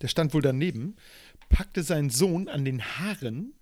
[0.00, 0.96] der stand wohl daneben,
[1.48, 3.54] packte seinen Sohn an den Haaren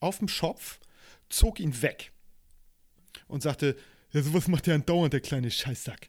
[0.00, 0.80] auf dem Schopf,
[1.28, 2.12] zog ihn weg
[3.30, 3.76] und sagte,
[4.12, 6.08] ja, sowas macht ja andauernd der kleine Scheißsack.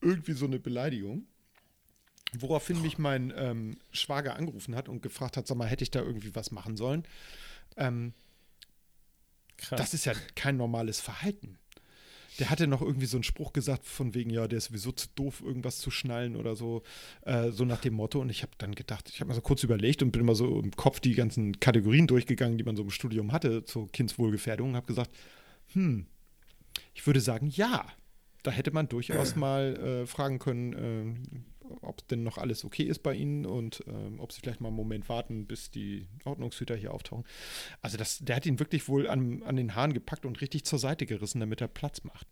[0.00, 1.26] Irgendwie so eine Beleidigung.
[2.38, 6.00] Woraufhin mich mein ähm, Schwager angerufen hat und gefragt hat, sag mal, hätte ich da
[6.00, 7.04] irgendwie was machen sollen?
[7.76, 8.12] Ähm,
[9.56, 9.78] Krass.
[9.78, 11.58] das ist ja kein normales Verhalten.
[12.40, 15.06] Der hatte noch irgendwie so einen Spruch gesagt, von wegen, ja, der ist sowieso zu
[15.14, 16.82] doof, irgendwas zu schnallen oder so,
[17.22, 18.20] äh, so nach dem Motto.
[18.20, 20.60] Und ich habe dann gedacht, ich habe mir so kurz überlegt und bin mal so
[20.60, 24.76] im Kopf die ganzen Kategorien durchgegangen, die man so im Studium hatte zur Kindswohlgefährdung und
[24.76, 25.12] habe gesagt,
[25.74, 26.06] hm,
[26.94, 27.86] ich würde sagen, ja.
[28.42, 33.02] Da hätte man durchaus mal äh, fragen können, äh, ob denn noch alles okay ist
[33.02, 36.92] bei Ihnen und ähm, ob Sie vielleicht mal einen Moment warten, bis die Ordnungshüter hier
[36.92, 37.24] auftauchen.
[37.80, 40.78] Also das, der hat ihn wirklich wohl an, an den Haaren gepackt und richtig zur
[40.78, 42.26] Seite gerissen, damit er Platz macht.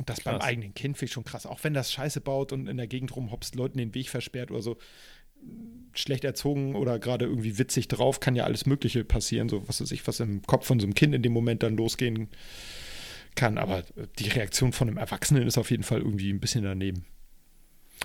[0.00, 0.48] Und das beim Krass.
[0.48, 1.44] eigenen Kind finde ich schon krass.
[1.44, 4.62] Auch wenn das Scheiße baut und in der Gegend rumhopst, Leuten den Weg versperrt oder
[4.62, 4.78] so.
[5.92, 9.48] Schlecht erzogen oder gerade irgendwie witzig drauf, kann ja alles Mögliche passieren.
[9.48, 11.76] So, was weiß ich, was im Kopf von so einem Kind in dem Moment dann
[11.76, 12.28] losgehen
[13.34, 13.58] kann.
[13.58, 13.82] Aber
[14.18, 17.04] die Reaktion von einem Erwachsenen ist auf jeden Fall irgendwie ein bisschen daneben.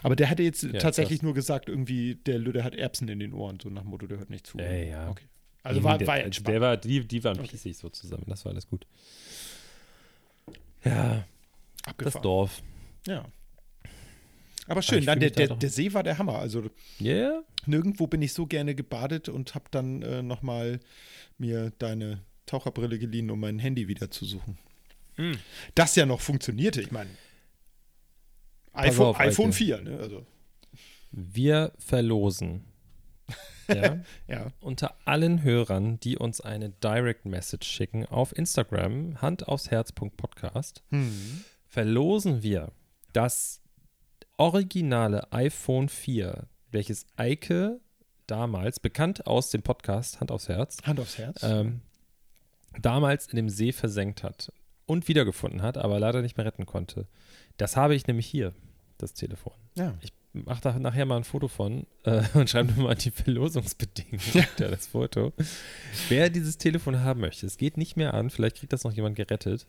[0.03, 1.23] Aber der hatte jetzt tatsächlich krass.
[1.23, 4.17] nur gesagt, irgendwie, der Lüde hat Erbsen in den Ohren, so nach dem Motto, der
[4.17, 4.57] hört nicht zu.
[4.57, 5.09] Ja, ja.
[5.09, 5.23] Okay.
[5.63, 6.59] Also war, der, war der entspannt.
[6.59, 7.47] war, die, die waren Okay.
[7.47, 8.25] pießig so zusammen.
[8.27, 8.85] Das war alles gut.
[10.83, 11.25] Ja,
[11.83, 12.23] das abgefahren.
[12.23, 12.61] Dorf.
[13.07, 13.25] Ja.
[14.67, 16.39] Aber schön, ich nein, fühl der, der, der See war der Hammer.
[16.39, 17.43] Also yeah.
[17.65, 20.79] nirgendwo bin ich so gerne gebadet und habe dann äh, nochmal
[21.37, 24.57] mir deine Taucherbrille geliehen, um mein Handy wieder zu suchen.
[25.15, 25.37] Hm.
[25.75, 26.81] Das ja noch funktionierte.
[26.81, 27.09] Ich meine,
[28.73, 29.55] iPhone, auf, iPhone Eike.
[29.55, 29.97] 4, ne?
[29.99, 30.25] Also,
[31.11, 32.65] wir verlosen.
[33.67, 34.51] Ja, ja.
[34.59, 41.43] unter allen Hörern, die uns eine Direct Message schicken auf Instagram, handaufsherz.podcast, Hm.
[41.67, 42.71] verlosen wir
[43.13, 43.61] das
[44.37, 47.79] originale iPhone 4, welches Eike
[48.27, 51.43] damals, bekannt aus dem Podcast Hand aufs Herz, Hand aufs Herz.
[51.43, 51.81] ähm,
[52.81, 54.51] damals in dem See versenkt hat
[54.85, 57.07] und wiedergefunden hat, aber leider nicht mehr retten konnte.
[57.57, 58.53] Das habe ich nämlich hier,
[58.97, 59.53] das Telefon.
[59.75, 59.95] ja.
[60.01, 60.11] Ich
[60.43, 64.87] mache da nachher mal ein Foto von äh, und schreibe nochmal die Verlosungsbedingungen unter das
[64.87, 65.31] Foto.
[66.09, 69.15] Wer dieses Telefon haben möchte, es geht nicht mehr an, vielleicht kriegt das noch jemand
[69.15, 69.65] gerettet.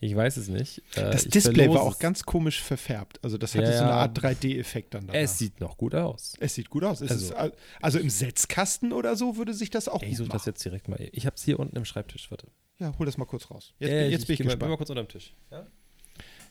[0.00, 0.78] Ich weiß es nicht.
[0.96, 3.18] Äh, Das ich Display war auch ganz komisch verfärbt.
[3.22, 3.92] Also das hatte Ja, so eine.
[3.94, 5.20] Art 3D-Effekt dann danach.
[5.22, 6.34] Es sieht noch gut aus.
[6.40, 7.00] Es sieht gut aus.
[7.00, 10.28] Also- ist, al- also im Setzkasten oder so würde sich das auch Ich gut suche
[10.30, 10.98] das jetzt direkt mal.
[11.12, 12.30] Ich habe es hier unten im Schreibtisch.
[12.30, 12.48] Warte.
[12.80, 13.72] Ja, hol das mal kurz raus.
[13.78, 14.70] Jetzt, Äh, jetzt bin ich geh mal, bin gespannt.
[14.72, 15.32] mal kurz unter dem Tisch.
[15.50, 15.66] Ja?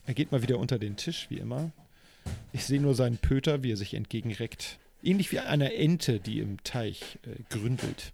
[0.06, 1.70] Er geht mal wieder unter den Tisch, wie immer.
[2.52, 4.78] Ich sehe nur seinen Pöter, wie er sich entgegenreckt.
[5.02, 8.12] Ähnlich wie einer Ente, die im Teich äh, gründelt.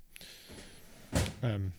[1.43, 1.73] Ähm,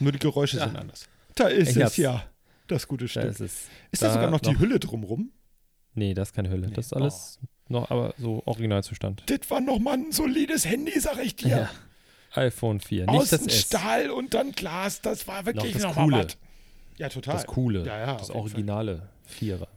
[0.00, 0.66] nur die Geräusche Ja.
[0.66, 1.08] sind anders.
[1.34, 1.96] Da ist Ich es hab's.
[1.96, 2.24] ja.
[2.66, 3.24] Das gute Da Stück.
[3.24, 3.52] ist es.
[3.90, 5.30] ist da da sogar noch, die noch- Hülle drumrum?
[5.94, 6.68] Nee, das ist keine Hülle.
[6.68, 6.74] Nee.
[6.74, 9.22] Das ist alles noch, aber so Originalzustand.
[9.26, 11.68] Das war nochmal ein solides Handy, sag ich dir.
[12.34, 13.06] iPhone 4.
[13.06, 13.60] Nicht das Außen S.
[13.60, 15.02] Stahl und dann Glas.
[15.02, 16.26] Das war wirklich das noch Coole.
[16.96, 17.34] Ja, total.
[17.34, 17.84] Das coole.
[17.84, 18.36] Ja, ja, das jeden Fall.
[18.40, 19.68] originale Vierer.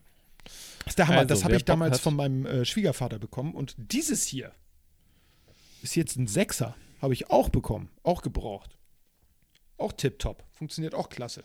[0.45, 1.19] Das ist der Hammer.
[1.19, 3.53] Also, das habe ich Bock damals hat- von meinem äh, Schwiegervater bekommen.
[3.55, 4.51] Und dieses hier
[5.81, 6.75] ist jetzt ein Sechser.
[7.01, 7.89] Habe ich auch bekommen.
[8.03, 8.77] Auch gebraucht.
[9.77, 10.43] Auch tipptopp.
[10.53, 11.43] Funktioniert auch klasse.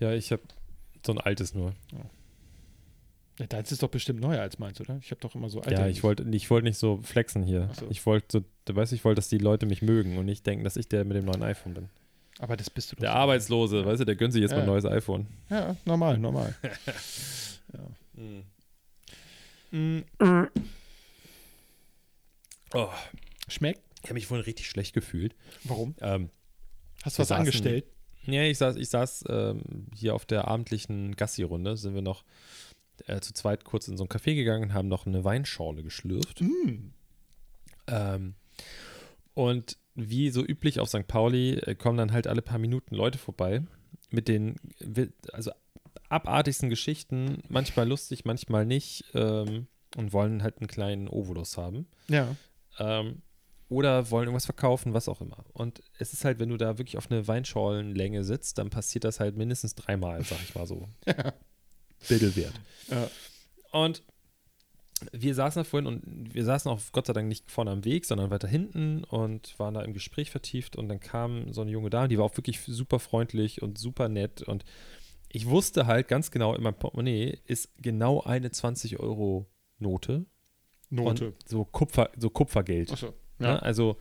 [0.00, 0.42] Ja, ich habe
[1.04, 1.74] so ein altes nur.
[3.38, 4.98] Ja, deins ist doch bestimmt neuer als meins, oder?
[5.02, 5.72] Ich habe doch immer so alte.
[5.80, 7.68] Ja, ich wollte ich wollte nicht so flexen hier.
[7.78, 7.86] So.
[7.90, 10.62] Ich wollte so, du weißt, ich wollte, dass die Leute mich mögen und nicht denken,
[10.64, 11.88] dass ich der mit dem neuen iPhone bin.
[12.38, 13.00] Aber das bist du doch.
[13.00, 13.16] Der schon.
[13.18, 14.62] Arbeitslose, weißt du, der gönnt sich jetzt mal Ja.
[14.64, 15.26] ein neues iPhone.
[15.50, 16.54] Ja, normal, normal.
[22.72, 22.88] Oh,
[23.48, 23.80] Schmeckt?
[24.02, 25.34] ich habe mich vorhin richtig schlecht gefühlt.
[25.64, 25.94] Warum?
[26.00, 26.30] Ähm,
[27.04, 27.84] Hast du was angestellt?
[28.26, 29.62] Ja, ich saß, ich saß ähm,
[29.94, 32.24] hier auf der abendlichen Gassi-Runde, sind wir noch
[33.06, 36.40] äh, zu zweit kurz in so ein Café gegangen und haben noch eine Weinschorle geschlürft.
[36.40, 36.92] Mm.
[37.86, 38.34] Ähm,
[39.34, 41.06] und wie so üblich auf St.
[41.06, 43.62] Pauli äh, kommen dann halt alle paar Minuten Leute vorbei
[44.10, 44.56] mit den,
[45.32, 45.50] also
[46.08, 51.86] abartigsten Geschichten, manchmal lustig, manchmal nicht ähm, und wollen halt einen kleinen Ovolus haben.
[52.08, 52.36] Ja.
[52.78, 53.22] Ähm,
[53.68, 55.44] oder wollen irgendwas verkaufen, was auch immer.
[55.52, 59.20] Und es ist halt, wenn du da wirklich auf eine Weinscholenlänge sitzt, dann passiert das
[59.20, 60.88] halt mindestens dreimal, sag ich mal so.
[62.08, 62.54] Bittelwert.
[62.90, 63.08] Ja.
[63.72, 64.02] Und
[65.12, 68.04] wir saßen da vorhin und wir saßen auch Gott sei Dank nicht vorne am Weg,
[68.04, 71.90] sondern weiter hinten und waren da im Gespräch vertieft und dann kam so eine junge
[71.90, 74.64] Dame, die war auch wirklich super freundlich und super nett und
[75.28, 80.26] ich wusste halt ganz genau, in meinem Portemonnaie ist genau eine 20-Euro-Note
[80.90, 81.26] Note.
[81.28, 82.92] und so, Kupfer, so Kupfergeld.
[82.92, 83.06] Achso.
[83.06, 83.14] Ne?
[83.38, 83.58] Ja.
[83.58, 83.96] Also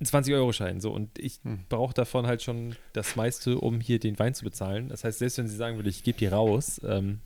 [0.00, 0.80] ein 20-Euro-Schein.
[0.80, 1.60] So, und ich Hm.
[1.68, 4.88] brauche davon halt schon das meiste, um hier den Wein zu bezahlen.
[4.88, 7.20] Das heißt, selbst wenn sie sagen würde, ich gebe die raus, ähm,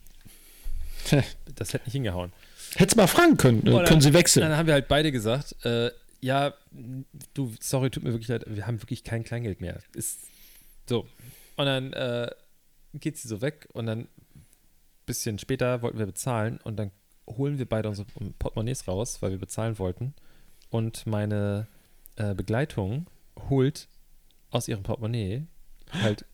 [1.55, 2.31] das hätte nicht hingehauen.
[2.75, 3.65] Hättest mal fragen können.
[3.65, 4.47] äh, Oder- können Sie wechseln?
[4.47, 6.53] Dann haben wir halt beide gesagt, äh, ja,
[7.33, 9.79] du, sorry, tut mir wirklich leid, wir haben wirklich kein Kleingeld mehr.
[9.93, 10.19] Ist
[10.87, 11.07] so.
[11.55, 12.29] Und dann äh,
[12.95, 14.07] geht sie so weg und dann ein
[15.05, 16.91] bisschen später wollten wir bezahlen und dann
[17.27, 18.07] holen wir beide unsere
[18.39, 20.13] Portemonnaies raus, weil wir bezahlen wollten.
[20.69, 21.67] Und meine
[22.15, 23.07] äh, Begleitung
[23.49, 23.87] holt
[24.51, 25.43] aus ihrem Portemonnaie
[25.91, 26.25] halt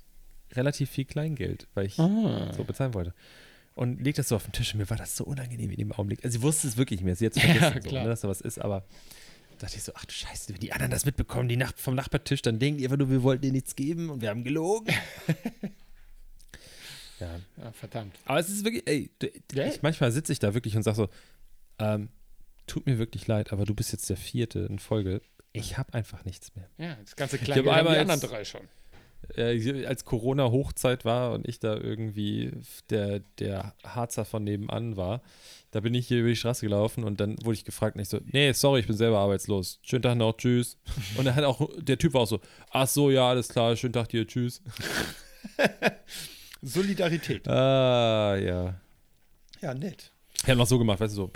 [0.53, 2.51] relativ viel Kleingeld, weil ich Ah.
[2.55, 3.13] so bezahlen wollte.
[3.75, 5.91] Und legt das so auf den Tisch und mir war das so unangenehm in dem
[5.93, 6.23] Augenblick.
[6.23, 7.15] Also sie wusste es wirklich nicht mehr.
[7.15, 8.03] Sie hat es Ja, vergessen, so, klar.
[8.03, 8.83] ne, dass da was ist, aber
[9.59, 12.41] dachte ich so, ach du Scheiße, wenn die anderen das mitbekommen, die Nach vom Nachbartisch,
[12.43, 14.93] dann denken die einfach nur, wir wollten dir nichts geben und wir haben gelogen.
[17.19, 17.39] ja.
[17.57, 18.15] Ja, verdammt.
[18.25, 19.65] Aber es ist wirklich, ey, du, Ja.
[19.67, 21.09] ich, manchmal sitze ich da wirklich und sage so,
[21.79, 22.09] ähm,
[22.67, 25.21] tut mir wirklich leid, aber du bist jetzt der vierte in Folge.
[25.51, 26.69] Ich habe einfach nichts mehr.
[26.77, 28.61] Ja, das ganze hab Kleingeld haben die anderen jetzt- drei schon.
[29.37, 32.51] äh, als Corona-Hochzeit war und ich da irgendwie
[32.89, 35.21] der, der Harzer von nebenan war,
[35.71, 38.09] da bin ich hier über die Straße gelaufen und dann wurde ich gefragt und ich
[38.09, 39.79] so, nee, sorry, ich bin selber arbeitslos.
[39.83, 40.77] Schönen Tag noch, tschüss.
[41.17, 43.93] Und dann hat auch, der Typ war auch so, ach so, ja, alles klar, schönen
[43.93, 44.61] Tag dir, tschüss.
[46.61, 47.47] Solidarität.
[47.47, 48.75] Ah, ja.
[49.61, 50.11] Ja, nett.
[50.35, 51.31] Ich habe noch so gemacht, weißt du, so.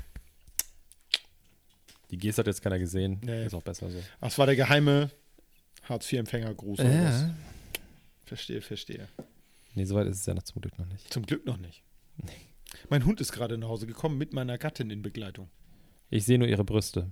[2.11, 3.19] Die Geste hat jetzt keiner gesehen.
[3.23, 3.45] Nee.
[3.45, 4.01] Ist auch besser so.
[4.21, 5.09] Das war der geheime
[5.83, 6.79] Hartz-IV-Empfängergruß.
[6.79, 7.25] oder was?
[8.25, 9.07] Verstehe, verstehe.
[9.73, 11.11] Nee, soweit ist es ja noch zum Glück noch nicht.
[11.13, 11.83] Zum Glück noch nicht.
[12.89, 15.49] Mein Hund ist gerade nach Hause gekommen mit meiner Gattin in Begleitung.
[16.09, 17.11] Ich sehe nur ihre Brüste.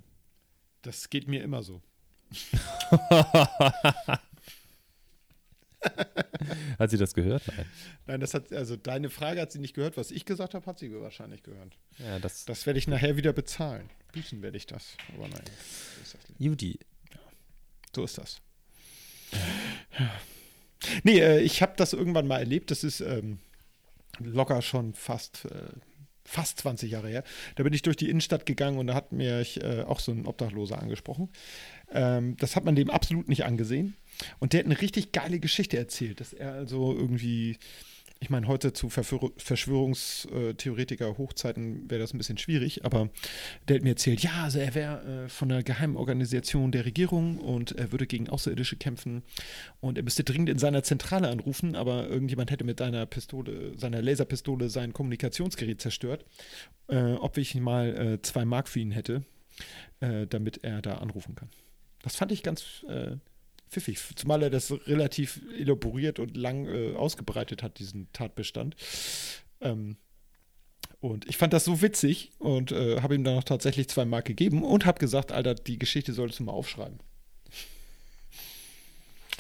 [0.82, 1.82] Das geht mir immer so.
[6.80, 7.44] Hat sie das gehört?
[7.48, 7.66] Nein.
[8.08, 9.98] Nein, das hat, also deine Frage hat sie nicht gehört.
[9.98, 11.78] Was ich gesagt habe, hat sie wahrscheinlich gehört.
[11.98, 12.46] Ja, das.
[12.46, 13.90] Das werde ich nachher wieder bezahlen.
[14.12, 14.98] Büßen werde ich das.
[15.16, 15.44] Aber nein,
[16.04, 16.18] so.
[16.38, 16.80] Judy.
[17.96, 18.42] So ist das.
[21.04, 22.72] Nee, äh, ich habe das irgendwann mal erlebt.
[22.72, 23.40] Das ist ähm,
[24.20, 25.50] locker schon fast, äh,
[26.26, 27.24] fast 20 Jahre her.
[27.56, 30.26] Da bin ich durch die Innenstadt gegangen und da hat mir äh, auch so ein
[30.26, 31.30] Obdachloser angesprochen.
[31.92, 33.96] Ähm, das hat man dem absolut nicht angesehen.
[34.40, 37.58] Und der hat eine richtig geile Geschichte erzählt, dass er also irgendwie,
[38.20, 43.10] ich meine, heute zu Verschwörungstheoretiker Hochzeiten wäre das ein bisschen schwierig, aber
[43.68, 47.40] der hat mir erzählt, ja, also er wäre äh, von einer geheimen Organisation der Regierung
[47.40, 49.24] und er würde gegen Außerirdische kämpfen
[49.82, 54.02] und er müsste dringend in seiner Zentrale anrufen, aber irgendjemand hätte mit seiner Pistole, seiner
[54.02, 56.24] Laserpistole sein Kommunikationsgerät zerstört,
[56.88, 59.26] äh, ob ich mal äh, zwei Mark für ihn hätte,
[60.00, 61.50] äh, damit er da anrufen kann.
[62.02, 63.18] Das fand ich ganz äh,
[63.70, 68.76] pfiffig, zumal er das relativ elaboriert und lang äh, ausgebreitet hat, diesen Tatbestand.
[69.62, 69.98] Ähm,
[71.00, 74.26] und ich fand das so witzig und äh, habe ihm dann auch tatsächlich zwei Mark
[74.26, 77.00] gegeben und habe gesagt, Alter, die Geschichte solltest du mal aufschreiben.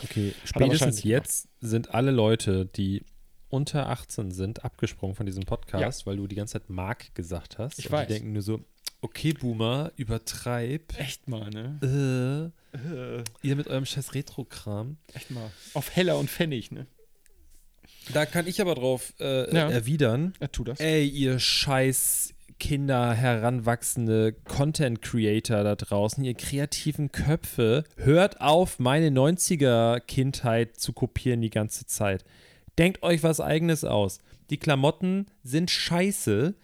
[0.03, 3.03] Okay, spätestens jetzt sind alle Leute, die
[3.49, 7.79] unter 18 sind, abgesprungen von diesem Podcast, weil du die ganze Zeit Mark gesagt hast.
[7.79, 8.07] Ich und weiß.
[8.07, 8.59] Die denken nur so,
[9.05, 10.93] okay, Boomer, übertreib.
[10.99, 12.51] Echt mal, ne?
[12.73, 14.97] Äh, Äh, ihr mit eurem scheiß Retro-Kram.
[15.13, 15.49] echt mal.
[15.73, 16.87] Auf Heller und Pfennig, ne?
[18.13, 19.69] Da kann ich aber drauf äh, Ja.
[19.69, 20.33] erwidern.
[20.41, 20.79] Ja, tu das.
[20.79, 29.09] Ey, ihr scheiß Kinder, heranwachsende Content Creator da draußen, ihr kreativen Köpfe, hört auf, meine
[29.09, 32.23] 90er Kindheit zu kopieren die ganze Zeit.
[32.77, 34.19] Denkt euch was eigenes aus.
[34.49, 36.55] Die Klamotten sind scheiße.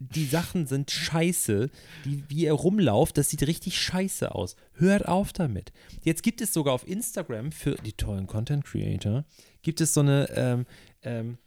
[0.00, 1.68] Die Sachen sind scheiße.
[2.06, 4.56] Die, wie ihr rumlauft, das sieht richtig scheiße aus.
[4.72, 5.72] Hört auf damit.
[6.02, 9.24] Jetzt gibt es sogar auf Instagram für die tollen Content Creator,
[9.62, 10.66] gibt es so eine, ähm,
[11.02, 11.38] ähm,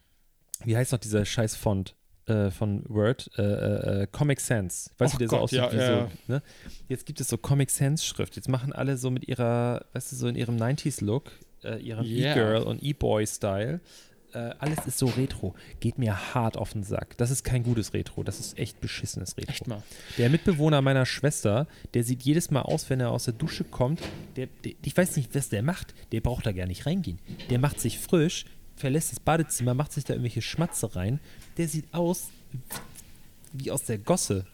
[0.64, 1.95] wie heißt noch dieser scheiß Font
[2.28, 3.30] äh, von Word?
[3.38, 4.91] Äh, äh, äh, Comic Sans.
[4.99, 6.01] Weißt Och du, der so aussieht ja, wie ja.
[6.06, 6.43] so, ne?
[6.88, 8.36] Jetzt gibt es so Comic Sans Schrift.
[8.36, 11.32] Jetzt machen alle so mit ihrer, weißt du, so in ihrem 90s Look,
[11.64, 12.32] äh, ihrem Yeah.
[12.34, 13.82] E-Girl und E-Boy-Style.
[14.34, 15.53] Äh, alles ist so retro.
[15.79, 17.17] Geht mir hart auf den Sack.
[17.17, 18.23] Das ist kein gutes Retro.
[18.23, 19.51] Das ist echt beschissenes Retro.
[19.51, 19.84] Echt mal.
[20.17, 24.01] Der Mitbewohner meiner Schwester, der sieht jedes Mal aus, wenn er aus der Dusche kommt.
[24.36, 25.93] Der, der, ich weiß nicht, was der macht.
[26.11, 27.19] Der braucht da gar nicht reingehen.
[27.49, 31.19] Der macht sich frisch, verlässt das Badezimmer, macht sich da irgendwelche Schmatze rein.
[31.57, 32.29] Der sieht aus
[33.53, 34.45] wie aus der Gosse.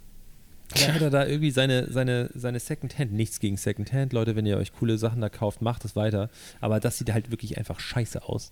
[0.75, 3.11] Da hat er da irgendwie seine, seine, seine Secondhand.
[3.11, 6.29] Nichts gegen Secondhand, Leute, wenn ihr euch coole Sachen da kauft, macht es weiter.
[6.61, 8.51] Aber das sieht halt wirklich einfach scheiße aus.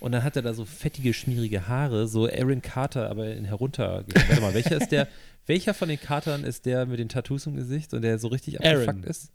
[0.00, 4.04] Und dann hat er da so fettige, schmierige Haare, so Aaron Carter, aber in herunter.
[4.06, 5.08] Warte mal, welcher ist der,
[5.46, 8.60] welcher von den Cartern ist der mit den Tattoos im Gesicht und der so richtig
[8.64, 8.88] Aaron.
[8.88, 9.32] abgefuckt ist?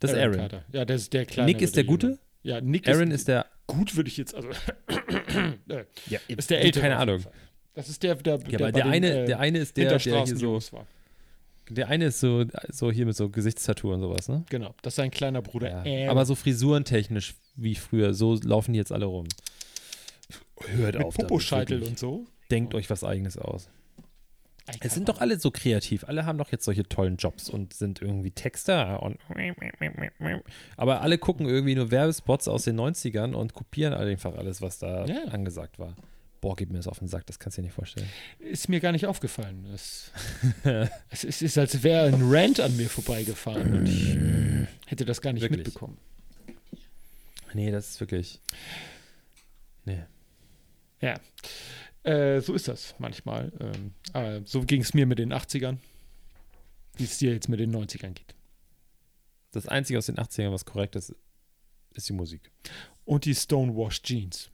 [0.00, 0.36] Das ist Aaron.
[0.36, 0.64] Carter.
[0.72, 1.50] Ja, das ist der kleine.
[1.50, 2.06] Nick ist der Gute?
[2.08, 2.18] Junge.
[2.42, 3.46] Ja, Nick Aaron ist, ist der.
[3.68, 4.48] gut, würde ich jetzt, also
[5.68, 6.82] äh, Ja, ist der ältere.
[6.82, 7.22] keine Ahnung.
[7.74, 10.36] Das ist der, der, Ja, der den, eine, äh, der eine ist der, der hier
[10.36, 10.60] so.
[10.72, 10.86] War.
[11.70, 14.44] Der eine ist so, so hier mit so Gesichtstattoo und sowas, ne?
[14.50, 15.68] Genau, das ist sein kleiner Bruder.
[15.70, 15.78] Ja.
[15.78, 16.08] Aaron.
[16.10, 19.26] Aber so frisurentechnisch wie früher, so laufen die jetzt alle rum.
[20.60, 21.14] Hört mit auf.
[21.14, 22.26] Poposcheitel und so.
[22.50, 23.68] Denkt euch was Eigenes aus.
[24.80, 26.04] Es sind doch alle so kreativ.
[26.04, 29.18] Alle haben doch jetzt solche tollen Jobs und sind irgendwie Texter und
[30.76, 35.04] aber alle gucken irgendwie nur Werbespots aus den 90ern und kopieren einfach alles, was da
[35.06, 35.24] Ja.
[35.24, 35.96] angesagt war.
[36.40, 38.08] Boah, gib mir das auf den Sack, das kannst du dir nicht vorstellen.
[38.38, 39.64] Ist mir gar nicht aufgefallen.
[39.74, 40.10] Es,
[41.10, 44.16] es, ist, es ist, als wäre ein Rant an mir vorbeigefahren und ich
[44.86, 45.64] hätte das gar nicht Wirklich.
[45.66, 45.98] mitbekommen.
[47.54, 48.40] Nee, das ist wirklich.
[49.84, 50.02] Nee.
[51.02, 51.20] Ja.
[52.04, 53.52] Äh, so ist das manchmal.
[53.60, 55.78] Ähm, aber so ging es mir mit den 80ern,
[56.96, 58.34] wie es dir jetzt mit den 90ern geht.
[59.50, 61.14] Das Einzige aus den 80ern, was korrekt ist,
[61.92, 62.50] ist die Musik.
[63.04, 64.50] Und die Stonewashed Jeans.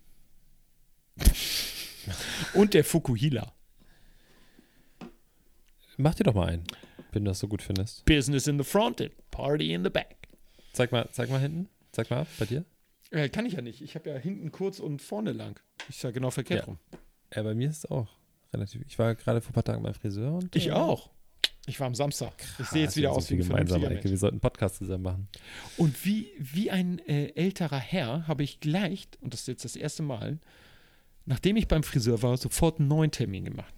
[2.55, 3.53] Und der Fukuhila.
[5.97, 6.65] Mach dir doch mal einen,
[7.13, 8.05] wenn du das so gut findest.
[8.05, 10.17] Business in the front and party in the back.
[10.73, 11.69] Zeig mal, zeig mal hinten.
[11.93, 12.65] Zeig mal bei dir.
[13.11, 13.81] Äh, kann ich ja nicht.
[13.83, 15.61] Ich habe ja hinten kurz und vorne lang.
[15.89, 16.66] Ist ja genau verkehrt Ja.
[16.66, 16.78] rum.
[17.34, 18.09] Ja, bei mir ist es auch
[18.53, 18.82] relativ.
[18.86, 20.55] Ich war gerade vor ein paar Tagen beim Friseur und.
[20.57, 21.11] Ich äh, auch.
[21.66, 22.32] Ich war am Samstag.
[22.59, 23.95] ich sehe jetzt wieder aus wie ein viel gemeinsam, vernünftiger Eike.
[24.05, 24.11] Mensch.
[24.11, 25.28] Wir sollten einen Podcast zusammen machen.
[25.76, 29.76] Und wie, wie ein äh, älterer Herr habe ich gleich, und das ist jetzt das
[29.76, 30.39] erste Mal,
[31.26, 33.74] nachdem ich beim Friseur war, sofort einen neuen Termin gemacht.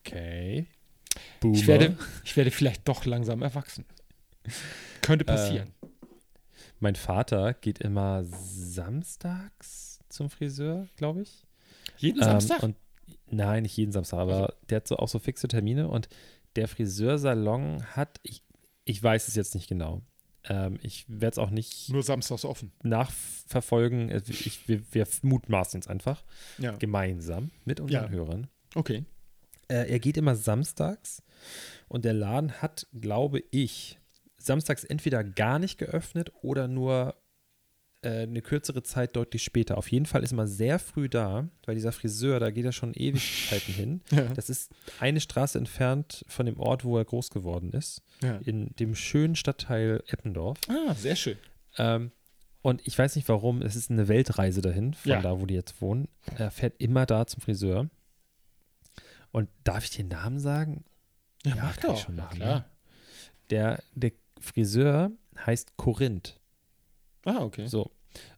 [0.00, 0.66] Okay.
[1.42, 3.86] Ich werde, ich werde vielleicht doch langsam erwachsen.
[5.00, 5.72] Könnte passieren.
[6.80, 11.44] Mein Vater geht immer samstags zum Friseur, glaube ich.
[11.98, 12.62] Jeden Ähm, Samstag?
[12.62, 12.76] und,
[13.30, 16.08] nein, nicht jeden Samstag, aber der hat so auch so fixe Termine und
[16.56, 18.42] der Friseursalon hat, ich,
[18.84, 20.02] ich weiß es jetzt nicht genau.
[20.44, 22.72] Ähm, ich werde es auch nicht Nur samstags offen.
[22.82, 24.10] nachverfolgen.
[24.12, 26.22] Also Ich, wir, wir mutmaßen jetzt einfach
[26.58, 26.76] Ja.
[26.76, 28.08] gemeinsam mit unseren Ja.
[28.10, 28.46] Hörern.
[28.74, 29.04] Okay.
[29.68, 31.22] Äh, er geht immer samstags
[31.88, 33.98] und der Laden hat, glaube ich,
[34.38, 37.14] samstags entweder gar nicht geöffnet oder nur
[38.02, 39.78] äh, eine kürzere Zeit deutlich später.
[39.78, 42.92] Auf jeden Fall ist man sehr früh da, weil dieser Friseur, da geht er schon
[42.94, 44.00] Ewigkeiten hin.
[44.10, 44.22] Ja.
[44.34, 44.70] Das ist
[45.00, 48.36] eine Straße entfernt von dem Ort, wo er groß geworden ist, ja.
[48.44, 50.58] in dem schönen Stadtteil Eppendorf.
[50.68, 51.38] Ah, sehr schön.
[51.78, 52.12] Ähm,
[52.62, 55.22] und ich weiß nicht warum, es ist eine Weltreise dahin, von Ja.
[55.22, 56.08] da, wo die jetzt wohnen.
[56.36, 57.88] Er fährt immer da zum Friseur.
[59.32, 60.84] Und darf ich den Namen sagen?
[61.44, 61.98] Ja, Ja, mach doch.
[61.98, 62.64] schon Na machen, klar.
[63.50, 65.10] Der, der Friseur
[65.44, 66.38] heißt Korinth.
[67.24, 67.66] Ah, okay.
[67.66, 67.90] So.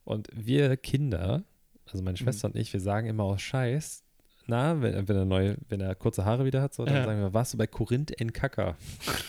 [0.04, 1.44] Und wir Kinder,
[1.86, 4.04] also meine Schwester und ich, wir sagen immer aus Scheiß,
[4.46, 7.04] na, wenn, wenn er neu, wenn er kurze Haare wieder hat, so, dann Ja.
[7.04, 8.76] sagen wir, warst du bei Korinth in Kacker?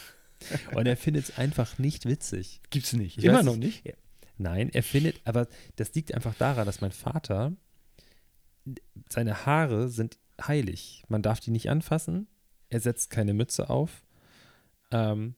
[0.75, 2.61] und er findet es einfach nicht witzig.
[2.69, 3.17] Gibt's nicht.
[3.17, 3.83] Ich Immer noch nicht.
[3.85, 3.97] nicht.
[4.37, 7.51] Nein, er findet, aber das liegt einfach daran, dass mein Vater,
[9.09, 11.03] seine Haare sind heilig.
[11.09, 12.27] Man darf die nicht anfassen.
[12.69, 14.03] Er setzt keine Mütze auf.
[14.91, 15.35] Ähm,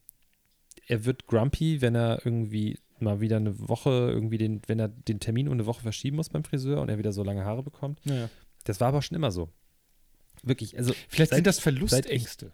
[0.92, 5.20] er wird grumpy, wenn er irgendwie mal wieder eine Woche, irgendwie den, wenn er den
[5.20, 8.00] Termin um eine Woche verschieben muss beim Friseur und er wieder so lange Haare bekommt.
[8.04, 8.30] Ja.
[8.66, 9.50] Das war aber schon immer so.
[10.44, 12.52] Wirklich, also Vielleicht Seit- sind das Verlustängste.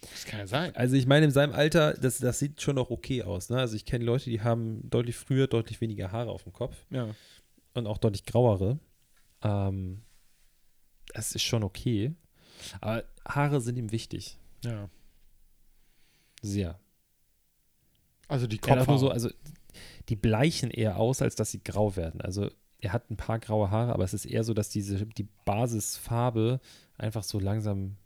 [0.00, 0.74] Das kann ja sein.
[0.74, 3.50] Also ich meine, in seinem Alter, das, das sieht schon noch okay aus.
[3.50, 3.58] Ne?
[3.58, 6.76] Also ich kenne Leute, die haben deutlich früher, deutlich weniger Haare auf dem Kopf.
[6.90, 7.14] Ja.
[7.74, 8.78] und auch deutlich grauere.
[9.42, 10.02] Ähm,
[11.14, 12.14] es ist schon okay.
[12.80, 14.38] Aber Haare sind ihm wichtig.
[14.64, 14.88] Ja.
[16.42, 16.78] Sehr.
[18.28, 18.86] Also die Kopfhaare.
[18.90, 19.30] nur so, also
[20.08, 22.20] die bleichen eher aus, als dass sie grau werden.
[22.20, 25.28] Also er hat ein paar graue Haare, aber es ist eher so, dass diese die
[25.44, 26.60] Basisfarbe
[26.98, 27.96] einfach so langsam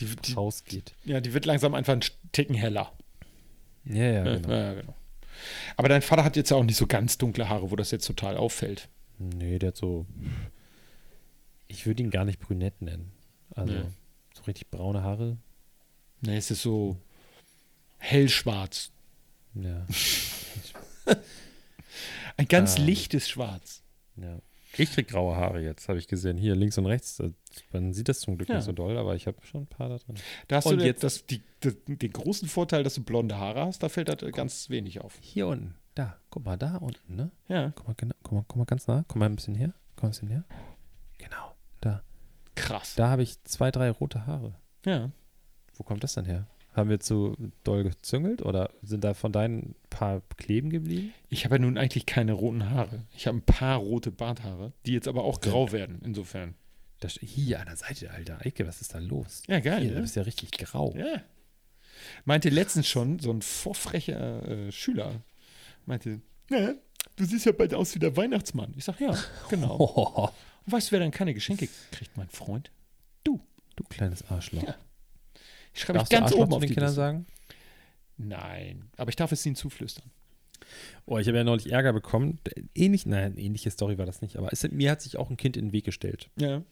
[0.00, 0.94] die, die, rausgeht.
[1.04, 2.02] ja, die wird langsam einfach ein
[2.32, 2.92] Ticken heller.
[3.84, 4.48] Ja, ja, Ja, genau.
[4.50, 4.94] ja, genau.
[5.76, 8.06] Aber dein Vater hat jetzt ja auch nicht so ganz dunkle Haare, wo das jetzt
[8.06, 8.88] total auffällt.
[9.18, 10.04] Nee, der hat so.
[11.68, 13.12] Ich würde ihn gar nicht brünett nennen.
[13.54, 13.84] Also Nee.
[14.34, 15.36] so richtig braune Haare.
[16.22, 16.96] Nee, es ist so
[17.98, 18.90] hellschwarz.
[19.54, 19.86] Ja.
[22.36, 22.86] Ein ganz Ähm.
[22.86, 23.82] lichtes Schwarz.
[24.16, 24.38] ja.
[24.76, 26.36] Ich krieg graue Haare jetzt, habe ich gesehen.
[26.36, 27.16] Hier links und rechts.
[27.16, 27.30] da-
[27.72, 28.56] Man sieht das zum Glück Ja.
[28.56, 30.14] nicht so doll, aber ich habe schon ein paar da drin.
[30.46, 33.62] Da hast Und du jetzt- das, die, die, den großen Vorteil, dass du blonde Haare
[33.62, 33.82] hast.
[33.82, 35.18] Da fällt das ganz wenig auf.
[35.20, 35.74] Hier unten.
[35.96, 36.16] Da.
[36.30, 37.30] Guck mal, da unten, ne?
[37.48, 39.04] Ja, Guck mal, genau, guck mal, guck mal ganz nah.
[39.08, 39.72] Komm mal ein bisschen her.
[39.96, 40.44] Komm mal ein bisschen her.
[41.16, 41.56] Genau.
[41.80, 42.02] Da.
[42.54, 42.94] krass.
[42.94, 44.54] Da habe ich zwei, drei rote Haare.
[44.84, 45.10] Ja.
[45.74, 46.46] Wo kommt das denn her?
[46.78, 51.12] Haben wir zu doll gezüngelt oder sind da von deinen paar kleben geblieben?
[51.28, 53.02] Ich habe ja nun eigentlich keine roten Haare.
[53.16, 56.54] Ich habe ein paar rote Barthaare, die jetzt aber auch grau werden, insofern.
[57.00, 58.44] Das, hier an der Seite, Alter.
[58.44, 59.42] Eike, was ist da los?
[59.48, 59.80] Ja, geil.
[59.80, 60.02] Hier, du ne?
[60.02, 60.94] bist ja richtig grau.
[60.96, 61.20] Ja.
[62.24, 65.22] Meinte letztens schon so ein vorfrecher äh, Schüler,
[65.84, 66.74] meinte, ja,
[67.16, 68.72] du siehst ja bald aus wie der Weihnachtsmann.
[68.76, 69.18] Ich sag, ja,
[69.50, 69.78] genau.
[69.80, 70.28] Oh,
[70.64, 72.70] Und weißt du, wer dann keine Geschenke kriegt, mein Freund?
[73.78, 74.62] du kleines Arschloch.
[74.62, 74.76] Ja.
[75.78, 77.26] Ich schreibe ich ganz oben auf den die Kindern sagen?
[78.16, 80.10] Nein, aber ich darf es ihnen zuflüstern.
[81.06, 82.40] Oh, ich habe ja neulich Ärger bekommen.
[82.74, 85.56] Ähnlich, nein, ähnliche Story war das nicht, aber es, mir hat sich auch ein Kind
[85.56, 86.28] in den Weg gestellt.
[86.36, 86.62] Ja.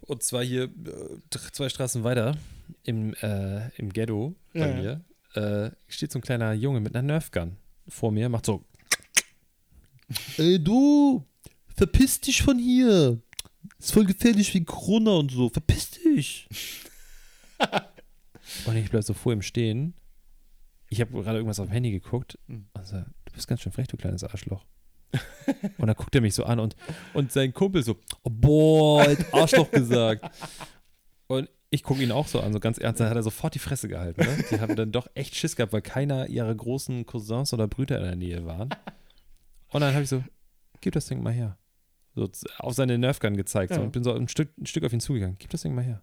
[0.00, 2.36] Und zwar hier äh, zwei Straßen weiter
[2.82, 4.74] im, äh, im Ghetto bei Ja.
[4.74, 7.56] mir äh, steht so ein kleiner Junge mit einer Nerfgun
[7.86, 8.64] vor mir, macht so.
[10.38, 11.24] Ey du,
[11.76, 13.20] verpiss dich von hier.
[13.78, 15.48] Ist voll gefährlich wegen Corona und so.
[15.50, 16.48] Verpiss dich.
[18.66, 19.94] und ich bleib so vor ihm stehen.
[20.88, 22.66] Ich habe gerade irgendwas auf dem Handy geguckt Mhm.
[22.74, 24.64] und so, du bist ganz schön frech, du kleines Arschloch.
[25.78, 26.76] und dann guckt er mich so an und,
[27.14, 30.24] und sein Kumpel so, oh, boah, hat Arschloch gesagt.
[31.28, 33.58] Und ich gucke ihn auch so an, so ganz ernst, dann hat er sofort die
[33.58, 34.20] Fresse gehalten.
[34.20, 34.44] Ne?
[34.50, 38.04] Die haben dann doch echt Schiss gehabt, weil keiner ihrer großen Cousins oder Brüder in
[38.04, 38.68] der Nähe waren.
[39.72, 40.22] Und dann habe ich so,
[40.80, 41.58] gib das Ding mal her.
[42.14, 43.84] So auf seine Nerfgun gezeigt so, Ja.
[43.84, 45.36] und bin so ein Stück, ein Stück auf ihn zugegangen.
[45.40, 46.00] Gib das Ding mal her.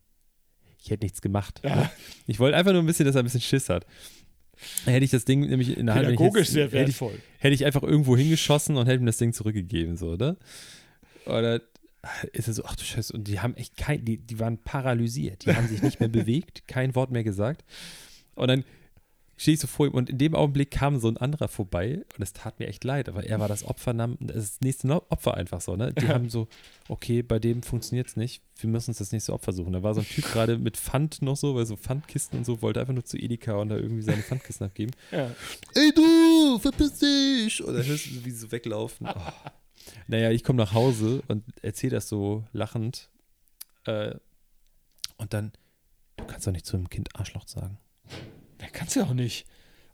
[0.83, 1.61] Ich hätte nichts gemacht.
[1.63, 1.89] Ja.
[2.27, 3.85] Ich wollte einfach nur ein bisschen, dass er ein bisschen Schiss hat.
[4.85, 7.19] Dann hätte ich das Ding nämlich in der Hand, Pädagogisch jetzt- sehr hätte ich, wertvoll.
[7.39, 10.37] hätte ich einfach irgendwo hingeschossen und hätte ihm das Ding zurückgegeben, so, ne?
[11.25, 11.61] Oder
[12.33, 15.45] ist er so, ach du Scheiße, und die haben echt kein, die, die waren paralysiert,
[15.45, 17.63] die haben sich nicht mehr bewegt, kein Wort mehr gesagt.
[18.35, 18.63] Und dann
[19.43, 22.23] stehe ich so vor ihm und in dem Augenblick kam so ein anderer vorbei und
[22.23, 25.75] es tat mir echt leid, aber er war das Opfer, das nächste Opfer einfach so,
[25.75, 25.91] ne?
[25.91, 26.47] Die haben so,
[26.87, 29.73] okay, bei dem funktioniert es nicht, wir müssen uns das nächste Opfer suchen.
[29.73, 32.61] Da war so ein Typ gerade mit Pfand noch so, weil so Pfandkisten und so,
[32.61, 34.93] wollte einfach nur zu Edeka und da irgendwie seine Pfandkisten abgeben.
[35.11, 35.29] Ja.
[35.75, 37.61] Ey du, verpiss dich!
[37.61, 39.07] Und dann hörst du so, wie sie so weglaufen.
[39.13, 39.51] Oh.
[40.07, 43.09] Naja, ich komme nach Hause und erzähle das so lachend.
[43.83, 44.15] Äh,
[45.17, 45.51] und dann,
[46.15, 47.77] du kannst doch nicht zu einem Kind Arschloch sagen.
[48.63, 49.45] Da kannst du ja auch nicht.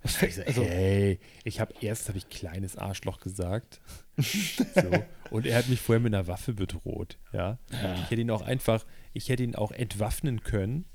[0.02, 3.82] Was Ich fällt, so, also, hey, ich habe erst habe ich kleines Arschloch gesagt.
[4.18, 4.92] so.
[5.32, 7.18] Und er hat mich vorher mit einer Waffe bedroht.
[7.34, 7.58] Ja.
[7.72, 10.86] Ich hätte ihn auch einfach, ich hätte ihn auch entwaffnen können.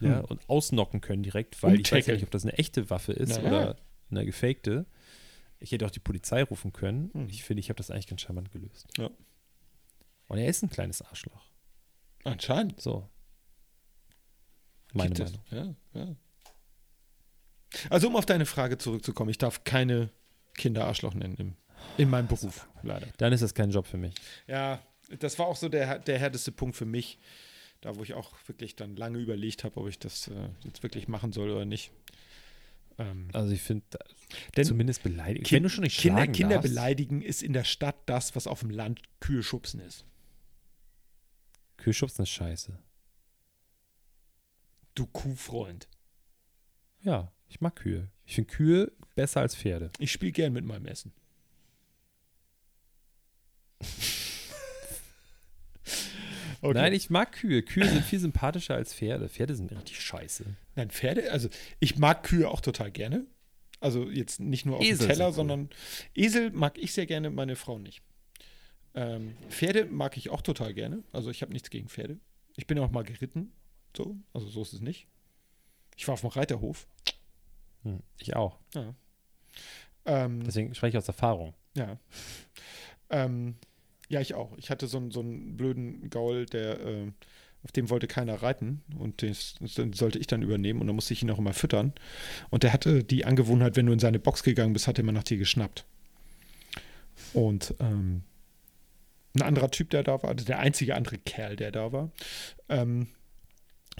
[0.00, 0.24] Ja, Hm.
[0.24, 3.36] und ausnocken können direkt, weil ich weiß ja nicht, ob das eine echte Waffe ist
[3.36, 3.48] Na ja.
[3.48, 3.76] oder
[4.10, 4.86] eine gefakte.
[5.60, 7.10] Ich hätte auch die Polizei rufen können.
[7.14, 7.28] Hm.
[7.30, 8.88] Ich finde, ich habe das eigentlich ganz charmant gelöst.
[8.98, 9.08] Ja.
[10.26, 11.46] Und er ist ein kleines Arschloch.
[12.24, 12.80] anscheinend.
[12.80, 13.08] So.
[14.92, 15.32] Meine Gibt.
[15.52, 15.76] Meinung.
[15.94, 16.16] Ja, ja.
[17.90, 20.10] Also, um auf deine Frage zurückzukommen, ich darf keine
[20.54, 21.54] Kinder Arschloch nennen im,
[21.98, 23.06] in meinem Beruf, leider.
[23.18, 24.14] Dann ist das kein Job für mich.
[24.46, 24.80] Ja,
[25.18, 27.18] das war auch so der, der härteste Punkt für mich,
[27.80, 31.08] da wo ich auch wirklich dann lange überlegt habe, ob ich das äh, jetzt wirklich
[31.08, 31.90] machen soll oder nicht.
[32.98, 33.84] Ähm, Also ich finde,
[34.62, 35.46] zumindest beleidigt.
[35.46, 38.46] Kind- Wenn du schon nicht Kinder, Kinder darfst, beleidigen ist in der Stadt das, was
[38.46, 40.04] auf dem Land Kühe schubsen ist.
[41.76, 42.78] Kühlschubsen ist scheiße.
[44.94, 45.88] Du Kuhfreund.
[47.02, 48.08] Ja, ich mag Kühe.
[48.26, 49.90] Ich finde Kühe besser als Pferde.
[50.00, 51.12] Ich spiele gern mit meinem Essen.
[56.60, 56.78] Okay.
[56.78, 57.62] Nein, ich mag Kühe.
[57.62, 59.28] Kühe sind viel sympathischer als Pferde.
[59.28, 60.46] Pferde sind richtig scheiße.
[60.76, 63.26] Nein, Pferde, also ich mag Kühe auch total gerne.
[63.80, 65.34] Also jetzt nicht nur auf Esel dem Teller, cool.
[65.34, 65.68] sondern
[66.14, 68.00] Esel mag ich sehr gerne, meine Frau nicht.
[68.94, 71.04] Ähm, Pferde mag ich auch total gerne.
[71.12, 72.18] Also ich habe nichts gegen Pferde.
[72.56, 73.52] Ich bin auch mal geritten.
[73.94, 75.06] So, also so ist es nicht.
[75.98, 76.86] Ich war auf dem Reiterhof.
[77.84, 78.58] Hm, ich auch.
[80.06, 81.54] Ähm, Deswegen spreche ich aus Erfahrung.
[81.74, 81.96] ja.
[83.10, 83.54] Ähm,
[84.08, 84.56] ja, ich auch.
[84.58, 87.12] Ich hatte so, einen- so einen blöden Gaul, der, äh,
[87.62, 91.14] auf dem wollte keiner reiten und das, das sollte ich dann übernehmen und dann musste
[91.14, 91.92] ich ihn auch immer füttern.
[92.50, 95.12] Und der hatte die Angewohnheit, wenn du in seine Box gegangen bist, hat er immer
[95.12, 95.86] nach dir geschnappt.
[97.32, 98.24] Und ähm,
[99.34, 102.10] ein anderer Typ, der da war, also der einzige andere Kerl, der da war,
[102.68, 103.08] ähm,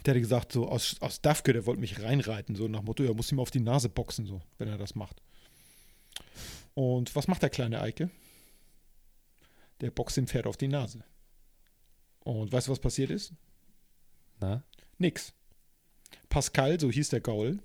[0.04, 3.14] der hatte gesagt, so aus, aus Dafke, der wollte mich reinreiten, so nach Motto, er
[3.14, 5.22] muss ihm auf die Nase boxen, so, wenn er das macht.
[6.74, 8.10] Und was macht der kleine Eike?
[9.80, 11.04] Der boxt dem Pferd auf die Nase.
[12.20, 13.32] Und weißt du, was passiert ist?
[14.40, 14.62] Na?
[14.98, 15.32] Nix.
[16.28, 17.60] Pascal, so hieß der Gaul,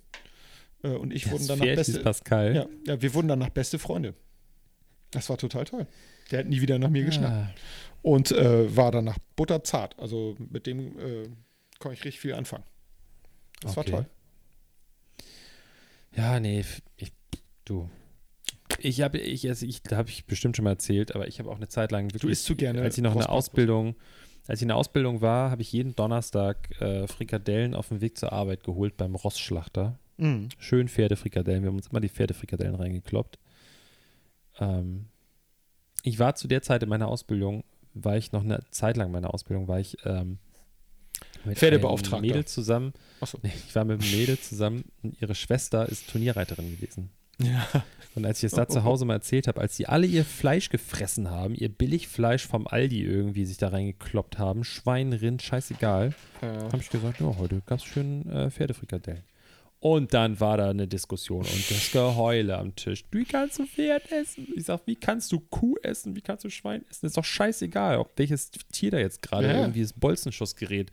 [0.83, 2.03] äh, und ich wurden Das danach Pferd hieß beste.
[2.03, 2.55] Pascal.
[2.55, 4.13] Ja, ja, wir wurden danach beste Freunde.
[5.11, 5.87] Das war total toll.
[6.31, 7.33] Der hat nie wieder nach mir geschnappt.
[7.33, 7.53] Ah,
[8.03, 9.97] Und äh, war danach butterzart.
[9.97, 11.27] Also mit dem äh,
[11.79, 12.63] konnte ich richtig viel anfangen.
[13.61, 13.91] Das Okay.
[13.91, 14.09] war toll.
[16.15, 16.63] Ja, nee,
[16.97, 17.11] ich,
[17.65, 17.89] du.
[18.79, 21.57] Ich habe, ich, also ich habe ich bestimmt schon mal erzählt, aber ich habe auch
[21.57, 23.27] eine Zeit lang wirklich, isst zu gerne als ich noch eine.
[23.27, 23.95] Ausbildung,
[24.47, 28.17] als ich in der Ausbildung war, habe ich jeden Donnerstag äh, Frikadellen auf dem Weg
[28.17, 29.99] zur Arbeit geholt beim Rossschlachter.
[30.17, 30.49] Mhm.
[30.57, 31.63] Schön Pferdefrikadellen.
[31.63, 33.39] Wir haben uns immer die Pferdefrikadellen reingekloppt.
[34.59, 35.07] Ähm,
[36.03, 37.63] ich war zu der Zeit in meiner Ausbildung,
[37.93, 40.39] war ich noch eine Zeit lang in meiner Ausbildung, war ich ähm,
[41.45, 42.21] mit Pferdebeauftragter.
[42.21, 42.93] Mädel zusammen.
[43.41, 47.09] Nee, ich war mit einem Mädel zusammen und ihre Schwester ist Turnierreiterin gewesen.
[47.41, 47.67] Ja.
[48.15, 50.69] Und als ich es da zu Hause mal erzählt habe, als sie alle ihr Fleisch
[50.69, 56.81] gefressen haben, ihr Billigfleisch vom Aldi irgendwie sich da reingekloppt haben, Schwein, Rind, scheißegal, habe
[56.81, 59.23] ich gesagt, ja, heute gab es schön äh, Pferdefrikadellen.
[59.81, 63.05] Und dann war da eine Diskussion und das Geheule am Tisch.
[63.11, 64.45] Wie kannst du Pferd essen?
[64.55, 66.17] Ich sag, wie kannst du Kuh essen?
[66.17, 67.05] Wie kannst du Schwein essen?
[67.05, 69.61] Ist doch scheißegal, ob welches Tier da jetzt gerade Ja.
[69.61, 70.91] irgendwie das Bolzenschussgerät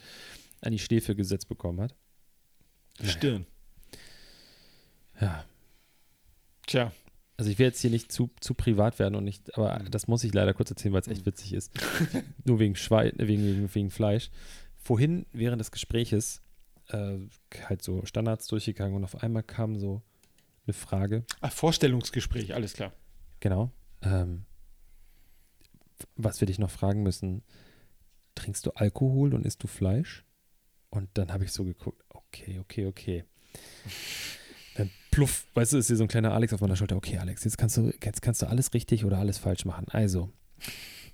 [0.60, 1.94] an die Schläfe gesetzt bekommen hat.
[3.02, 3.44] Stirn.
[5.20, 5.44] Ja,
[6.66, 6.92] Tja.
[7.38, 10.24] Also ich will jetzt hier nicht zu, zu privat werden und nicht, aber das muss
[10.24, 11.70] ich leider kurz erzählen, weil es echt witzig ist.
[12.44, 14.30] Nur wegen Schwein, wegen, wegen, wegen Fleisch.
[14.78, 16.40] Vorhin während des Gespräches
[16.88, 17.18] äh,
[17.64, 20.02] halt so Standards durchgegangen und auf einmal kam so
[20.66, 21.24] eine Frage.
[21.40, 22.92] Ah, Vorstellungsgespräch, alles klar.
[23.40, 23.70] Genau.
[24.02, 24.44] Ähm,
[26.16, 27.42] was wir dich noch fragen müssen,
[28.34, 30.24] trinkst du Alkohol und isst du Fleisch?
[30.90, 33.24] Und dann habe ich so geguckt, okay, okay, okay.
[34.76, 36.96] Dann pluff, weißt du, ist hier so ein kleiner Alex auf meiner Schulter.
[36.96, 39.86] Okay, Alex, jetzt kannst du, jetzt kannst du alles richtig oder alles falsch machen.
[39.88, 40.30] Also,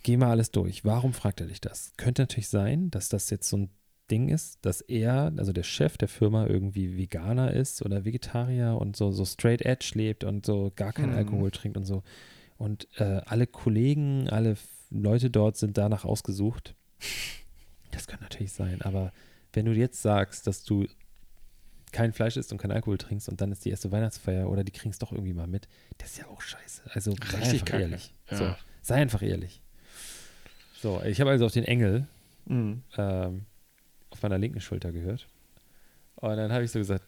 [0.03, 0.85] geh mal alles durch.
[0.85, 1.93] Warum fragt er dich das?
[1.97, 3.71] Könnte natürlich sein, dass das jetzt so ein
[4.13, 8.95] Ding ist, dass er, also der Chef der Firma, irgendwie Veganer ist oder Vegetarier und
[8.95, 11.17] so, so straight edge lebt und so gar keinen Mhm.
[11.17, 12.03] Alkohol trinkt und so.
[12.59, 14.57] Und äh, alle Kollegen, alle
[14.91, 16.75] Leute dort sind danach ausgesucht.
[17.91, 19.13] Das kann natürlich sein, aber
[19.55, 20.87] wenn du jetzt sagst, dass du
[21.91, 24.73] kein Fleisch isst und kein Alkohol trinkst und dann ist die erste Weihnachtsfeier oder die
[24.73, 26.83] kriegst doch irgendwie mal mit, das ist ja auch scheiße.
[26.93, 28.15] Also sei Richtig einfach ehrlich.
[28.31, 28.37] Ja.
[28.37, 29.61] So, sei einfach ehrlich.
[30.81, 32.07] So, ich habe also auf den Engel
[32.47, 32.83] Mhm.
[32.99, 33.45] ähm,
[34.23, 35.27] auf meiner linken Schulter gehört.
[36.17, 37.05] Und dann habe ich so gesagt,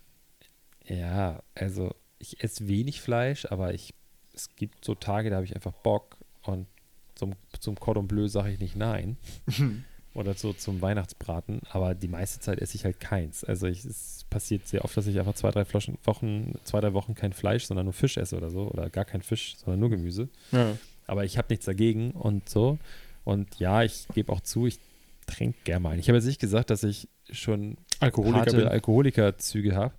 [0.86, 3.94] ja, also ich esse wenig Fleisch, aber ich,
[4.34, 6.66] es gibt so Tage, da habe ich einfach Bock und
[7.14, 9.16] zum, zum Cordon Bleu sage ich nicht nein.
[10.14, 13.42] Oder so zum Weihnachtsbraten, aber die meiste Zeit esse ich halt keins.
[13.42, 16.92] Also ich, es passiert sehr oft, dass ich einfach zwei, drei Flaschen, Wochen, zwei, drei
[16.92, 18.70] Wochen kein Fleisch, sondern nur Fisch esse oder so.
[18.70, 20.28] Oder gar kein Fisch, sondern nur Gemüse.
[20.52, 20.78] Ja.
[21.08, 22.78] Aber ich habe nichts dagegen und so.
[23.24, 24.78] Und ja, ich gebe auch zu, ich
[25.26, 25.90] trinke gerne mal.
[25.90, 25.98] ein.
[25.98, 28.68] Ich habe jetzt nicht gesagt, dass ich schon Alkoholiker harte bin.
[28.68, 29.94] Alkoholikerzüge habe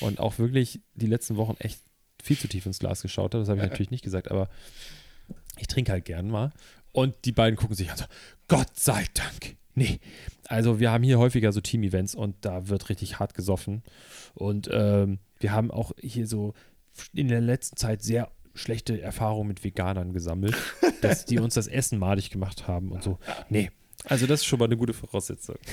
[0.00, 1.80] und auch wirklich die letzten Wochen echt
[2.22, 3.42] viel zu tief ins Glas geschaut habe.
[3.42, 4.48] Das habe ich natürlich nicht gesagt, aber
[5.58, 6.52] ich trinke halt gern mal.
[6.92, 8.04] Und die beiden gucken sich an so,
[8.48, 9.56] Gott sei Dank.
[9.74, 10.00] Nee.
[10.46, 13.82] Also wir haben hier häufiger so Team-Events und da wird richtig hart gesoffen.
[14.34, 16.54] Und ähm, wir haben auch hier so
[17.12, 20.56] in der letzten Zeit sehr schlechte Erfahrungen mit Veganern gesammelt,
[21.02, 23.18] dass die uns das Essen madig gemacht haben und so.
[23.48, 23.70] Nee.
[24.04, 25.56] Also das ist schon mal eine gute Voraussetzung.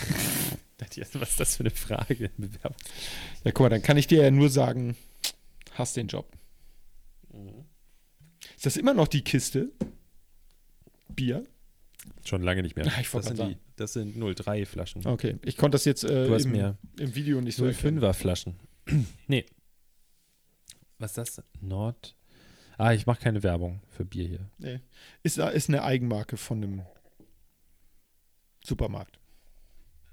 [1.13, 2.31] Was ist das für eine Frage?
[2.37, 2.75] Bewerbung.
[3.43, 4.97] Ja, guck mal, dann kann ich dir ja nur sagen,
[5.73, 6.27] hast den Job.
[8.55, 9.71] Ist das immer noch die Kiste?
[11.09, 11.45] Bier?
[12.25, 12.85] Schon lange nicht mehr.
[12.85, 15.05] Ja, ich das, sind die, das sind 03 Flaschen.
[15.05, 17.99] Okay, ich konnte das jetzt äh, Du hast im, mir im Video nicht so erkennen.
[17.99, 18.55] 05er Flaschen.
[19.27, 19.45] nee.
[20.97, 21.43] Was ist das?
[21.61, 22.15] Nord.
[22.77, 24.49] Ah, ich mache keine Werbung für Bier hier.
[24.57, 24.79] Nee.
[25.23, 26.81] Ist, ist eine Eigenmarke von einem
[28.63, 29.19] Supermarkt.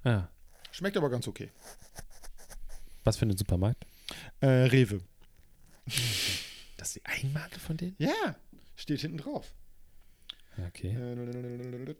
[0.04, 0.28] Ah,
[0.70, 1.50] Schmeckt aber ganz okay.
[3.04, 3.86] was für einen Supermarkt?
[4.40, 5.00] Äh, Rewe.
[6.76, 7.96] Das ist die Eigenmarke von denen?
[7.98, 8.36] Ja,
[8.76, 9.52] steht hinten drauf.
[10.68, 10.88] Okay.
[10.90, 11.94] Äh,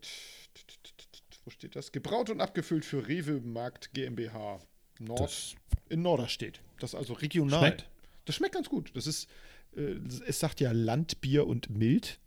[1.45, 1.93] Wo steht das?
[1.93, 4.61] Gebraut und abgefüllt für Rewe Markt GmbH.
[4.99, 5.55] Nord Das
[5.89, 6.61] in Norderstedt.
[6.81, 7.61] Das ist also regional.
[7.61, 7.89] Schmeckt?
[8.25, 8.91] Das schmeckt ganz gut.
[8.95, 9.29] Das ist,
[9.77, 9.97] äh,
[10.27, 12.19] es sagt ja Landbier und mild.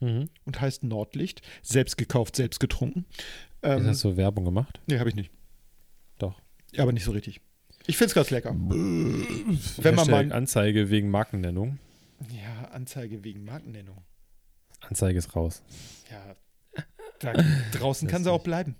[0.00, 0.30] Mhm.
[0.44, 1.42] und heißt Nordlicht.
[1.62, 3.06] Selbst gekauft, selbst getrunken.
[3.62, 4.80] Ähm, Hast du Werbung gemacht?
[4.86, 5.30] nee, habe ich nicht.
[6.18, 6.40] Doch.
[6.72, 7.40] Ja, aber nicht so richtig.
[7.86, 8.54] Ich finde es ganz lecker.
[8.54, 10.32] Wenn man mal.
[10.32, 11.78] Anzeige wegen Markennennung.
[12.30, 14.02] Ja, Anzeige wegen Markennennung.
[14.80, 15.62] Anzeige ist raus.
[16.10, 16.36] Ja.
[17.20, 17.32] Da,
[17.72, 18.76] draußen kann sie auch bleiben.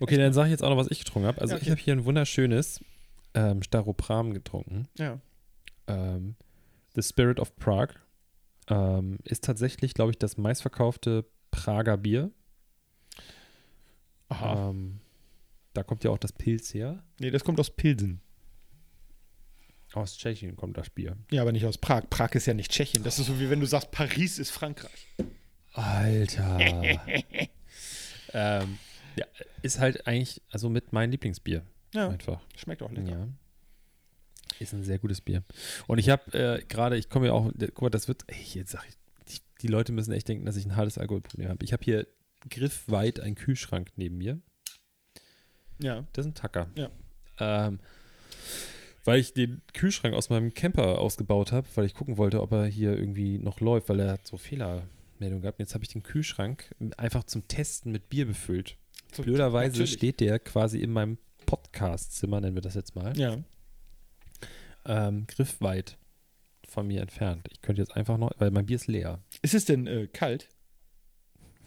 [0.00, 1.40] Okay, dann sage ich jetzt auch noch, was ich getrunken habe.
[1.40, 1.64] Also Ja, okay.
[1.64, 2.84] ich habe hier ein wunderschönes
[3.34, 4.88] ähm, Staropram getrunken.
[4.98, 5.18] Ja.
[5.86, 6.36] Ähm,
[6.94, 7.94] The Spirit of Prague
[8.68, 12.30] ähm, ist tatsächlich, glaube ich, das meistverkaufte Prager Bier.
[14.32, 14.70] Aha.
[14.70, 15.00] Ähm,
[15.74, 17.02] da kommt ja auch das Pilz her.
[17.18, 18.20] Nee, das kommt aus Pilsen.
[19.94, 21.16] Aus Tschechien kommt das Bier.
[21.30, 22.04] Ja, aber nicht aus Prag.
[22.08, 23.04] Prag ist ja nicht Tschechien.
[23.04, 25.08] Das ist so wie wenn du sagst, Paris ist Frankreich.
[25.72, 26.58] Alter.
[28.32, 28.78] ähm,
[29.16, 29.26] ja,
[29.60, 31.62] ist halt eigentlich, also mit mein Lieblingsbier.
[31.94, 32.40] Ja, Einfach.
[32.56, 33.10] schmeckt auch lecker.
[33.10, 33.28] Ja.
[34.58, 35.42] Ist ein sehr gutes Bier.
[35.86, 38.72] Und ich habe äh, gerade, ich komme ja auch, guck mal, das wird, ey, jetzt
[38.72, 38.94] sag ich,
[39.28, 41.64] die, die Leute müssen echt denken, dass ich ein hartes Alkoholproblem habe.
[41.64, 42.06] Ich habe hier
[42.50, 44.40] griffweit einen Kühlschrank neben mir.
[45.80, 46.04] Ja.
[46.12, 46.68] Das ist ein Tacker.
[46.76, 46.90] Ja.
[47.40, 47.80] Ähm,
[49.04, 52.66] weil ich den Kühlschrank aus meinem Camper ausgebaut habe, weil ich gucken wollte, ob er
[52.66, 55.58] hier irgendwie noch läuft, weil er hat so Fehlermeldungen gehabt.
[55.58, 58.76] Und jetzt habe ich den Kühlschrank einfach zum Testen mit Bier befüllt.
[59.12, 59.92] So, Blöderweise natürlich.
[59.92, 63.36] steht der quasi in meinem Podcast-Zimmer, nennen wir das jetzt mal, Ja.
[64.86, 65.98] ähm, griffweit
[66.66, 67.48] von mir entfernt.
[67.50, 69.20] Ich könnte jetzt einfach noch, weil mein Bier ist leer.
[69.42, 70.48] Ist es denn äh, kalt?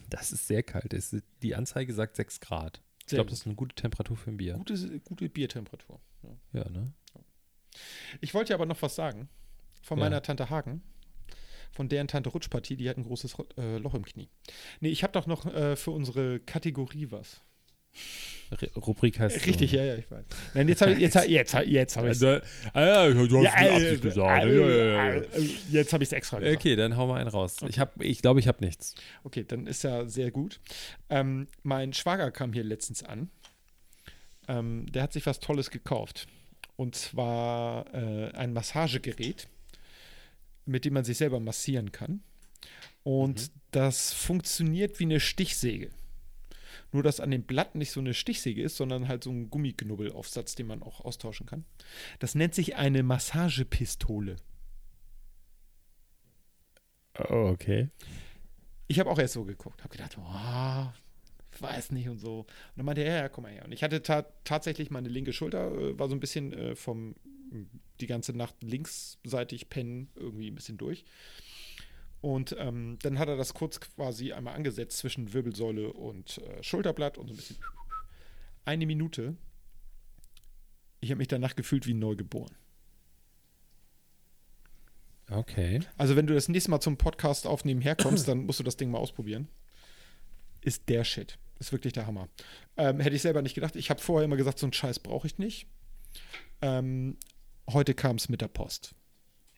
[0.09, 0.93] Das ist sehr kalt.
[0.93, 2.81] Es die Anzeige sagt 6 Grad.
[3.01, 4.53] Ich glaube, das ist eine gute Temperatur für ein Bier.
[4.55, 5.99] Gute, gute Biertemperatur.
[6.23, 6.61] Ja.
[6.63, 6.91] Ja, ne?
[8.21, 9.29] Ich wollte ja aber noch was sagen.
[9.83, 10.05] Von Ja.
[10.05, 10.81] meiner Tante Hagen.
[11.71, 14.29] Von deren Tante Rutschpartie, die hat ein großes Ro- äh, Loch im Knie.
[14.79, 17.41] Nee, ich habe doch noch äh, für unsere Kategorie was.
[18.77, 19.77] Rubrik heißt Richtig, so.
[19.77, 20.23] ja, ja, ich weiß.
[20.53, 22.39] Nein, jetzt habe ich jetzt, hab- jetzt, hab- jetzt habe ich Also,
[22.73, 24.45] ah ja, du hast ja, ja, äh, gesagt.
[24.45, 25.13] äh, ja.
[25.15, 25.23] äh,
[25.71, 26.55] Jetzt habe ich es extra gesagt.
[26.57, 27.57] Okay, dann hau mal einen raus.
[27.67, 28.95] Ich habe, ich glaube, ich habe nichts.
[29.23, 30.59] Okay, dann ist ja sehr gut.
[31.09, 33.29] Ähm, mein Schwager kam hier letztens an.
[34.47, 36.27] Ähm, der hat sich was Tolles gekauft.
[36.77, 39.47] Und zwar äh, ein Massagegerät,
[40.65, 42.21] mit dem man sich selber massieren kann.
[43.03, 45.89] Und das funktioniert wie eine Stichsäge.
[46.91, 50.55] Nur, dass an dem Blatt nicht so eine Stichsäge ist, sondern halt so ein Gummiknubbelaufsatz,
[50.55, 51.65] den man auch austauschen kann.
[52.19, 54.37] Das nennt sich eine Massagepistole.
[57.29, 57.89] Oh, okay.
[58.87, 60.91] ich habe auch erst so geguckt, habe gedacht, oh,
[61.53, 62.39] ich weiß nicht und so.
[62.39, 63.65] Und dann meinte er, ja, ja, komm mal her.
[63.65, 67.15] Und ich hatte ta tatsächlich meine linke Schulter, äh, war so ein bisschen äh, vom,
[68.01, 71.05] die ganze Nacht linksseitig pennen irgendwie ein bisschen durch.
[72.25, 77.19] Und ähm, dann hat er das kurz quasi einmal angesetzt zwischen Wirbelsäule und äh, Schulterblatt
[77.19, 77.57] und so ein bisschen.
[78.65, 79.37] Eine Minute.
[81.01, 82.55] Ich habe mich danach gefühlt wie neugeboren.
[85.29, 85.81] Okay.
[85.97, 88.89] Also, wenn du das nächste Mal zum Podcast aufnehmen herkommst, dann musst du das Ding
[88.89, 89.47] mal ausprobieren.
[90.61, 91.37] Ist der Shit.
[91.59, 92.27] Ist wirklich der Hammer.
[92.75, 93.75] Ähm, hätte ich selber nicht gedacht.
[93.75, 95.67] Ich habe vorher immer gesagt, so einen Scheiß brauche ich nicht.
[96.63, 97.17] Ähm,
[97.69, 98.95] heute kam es mit der Post.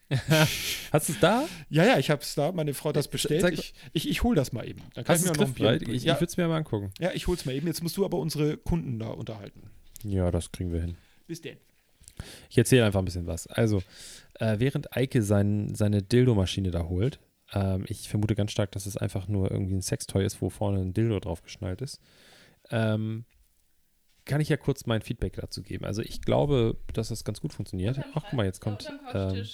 [0.91, 1.45] Hast du es da?
[1.69, 2.51] Ja, ja, ich habe es da.
[2.51, 3.41] Meine Frau hat das bestellt.
[3.41, 4.81] Sag- Ich, ich, ich hole das mal eben.
[4.93, 5.81] Dann kann Hast ich du mir es auch noch griffbereit?
[5.83, 6.91] Ich, ja, ich würde es mir mal angucken.
[6.99, 7.67] ja, ich hol's mal eben.
[7.67, 9.63] Jetzt musst du aber unsere Kunden da unterhalten.
[10.03, 10.95] Ja, das kriegen wir hin.
[11.27, 11.57] Bis denn.
[12.49, 13.47] Ich erzähle einfach ein bisschen was.
[13.47, 13.83] Also,
[14.39, 17.19] äh, während Eike sein, seine Dildo-Maschine da holt,
[17.53, 20.79] ähm, ich vermute ganz stark, dass es einfach nur irgendwie ein Sextoy ist, wo vorne
[20.79, 21.99] ein Dildo drauf geschnallt ist,
[22.71, 23.25] ähm,
[24.25, 25.85] kann ich ja kurz mein Feedback dazu geben.
[25.85, 27.99] Also, ich glaube, dass das ganz gut funktioniert.
[28.13, 28.91] Ach, guck mal, jetzt kommt.
[29.13, 29.45] Ähm,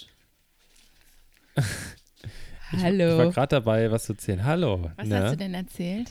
[2.72, 3.30] ich war Hallo.
[3.30, 4.44] gerade dabei, was zu erzählen.
[4.44, 4.90] Hallo.
[4.96, 5.22] Was Na?
[5.22, 6.10] hast du denn erzählt?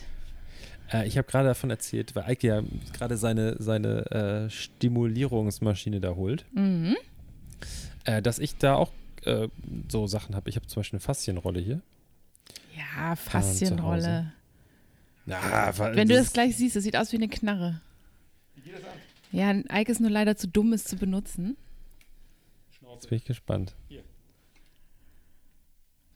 [0.91, 2.61] Äh, ich habe gerade davon erzählt, weil Eike ja
[2.93, 6.95] gerade seine, seine äh, Stimulierungsmaschine da holt, Mhm.
[8.05, 8.91] äh, dass ich da auch
[9.25, 9.47] äh,
[9.89, 10.49] so Sachen habe.
[10.49, 11.81] Ich habe zum Beispiel eine Faszienrolle hier.
[12.75, 14.33] Ja, Faszienrolle.
[15.25, 17.79] Na, Wenn du das gleich siehst, das sieht aus wie eine Knarre.
[19.31, 21.55] Ja, Ike ist nur leider zu dumm, es zu benutzen.
[22.93, 23.73] Jetzt bin ich gespannt.
[23.87, 24.03] Hier.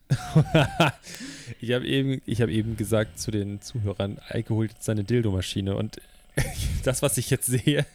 [1.59, 5.75] ich habe eben, ich hab eben gesagt zu den Zuhörern, Eike holt jetzt seine Dildo-Maschine
[5.75, 6.01] und
[6.83, 7.85] das, was ich jetzt sehe,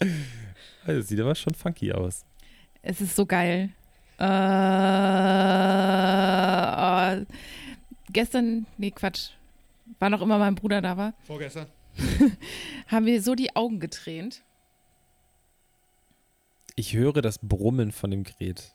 [0.86, 2.24] also, sieht aber schon funky aus.
[2.82, 3.70] Es ist so geil.
[4.18, 4.24] Äh,
[6.76, 7.26] oh,
[8.12, 9.30] gestern, nee, Quatsch,
[9.98, 11.66] war noch immer mein Bruder da war, Vorgestern.
[12.86, 14.42] haben wir so die Augen getränt.
[16.76, 18.72] Ich höre das Brummen von dem Gerät.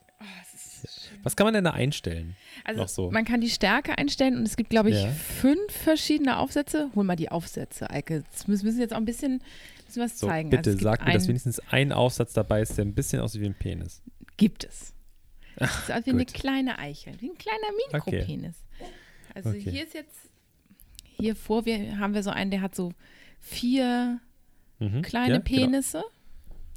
[1.23, 2.35] Was kann man denn da einstellen?
[2.63, 3.11] Also so.
[3.11, 5.09] man kann die Stärke einstellen und es gibt, glaube ich, Ja.
[5.11, 6.89] fünf verschiedene Aufsätze.
[6.95, 8.23] Hol mal die Aufsätze, Eike.
[8.29, 9.41] Jetzt müssen müssen jetzt auch ein bisschen,
[9.85, 10.49] bisschen was So, zeigen.
[10.49, 13.45] bitte Also sag mir, dass wenigstens ein Aufsatz dabei ist, der ein bisschen aussieht wie
[13.47, 14.01] ein Penis.
[14.37, 14.93] Gibt es.
[15.85, 18.55] Sieht aus wie eine kleine Eichel, wie ein kleiner Mikropenis.
[19.33, 19.61] Also Okay.
[19.71, 20.29] hier ist jetzt,
[21.17, 22.91] hier vor wir, haben wir so einen, der hat so
[23.39, 24.19] vier
[24.79, 25.01] Mhm.
[25.03, 26.03] kleine ja, Penisse.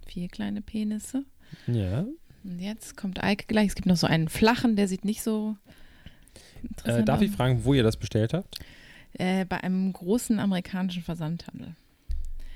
[0.07, 1.25] Vier kleine Penisse.
[1.67, 1.79] Genau.
[1.79, 2.07] Ja.
[2.45, 3.69] Und jetzt kommt Eike gleich.
[3.69, 5.57] Es gibt noch so einen flachen, der sieht nicht so
[6.35, 7.25] Äh, interessant darf aus.
[7.25, 8.59] ich fragen, wo ihr das bestellt habt?
[9.15, 11.75] Äh, bei einem großen amerikanischen Versandhandel.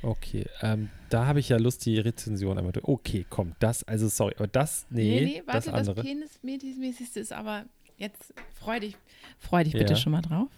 [0.03, 2.85] Okay, ähm, da habe ich ja Lust, die Rezension einmal durch.
[2.87, 6.03] Okay, komm, das, also sorry, aber das, nee, warte, das das, andere.
[6.03, 7.67] Penismäßigste ist aber
[7.99, 8.97] jetzt, freu dich,
[9.39, 9.97] freu dich bitte Ja.
[9.97, 10.49] schon mal drauf.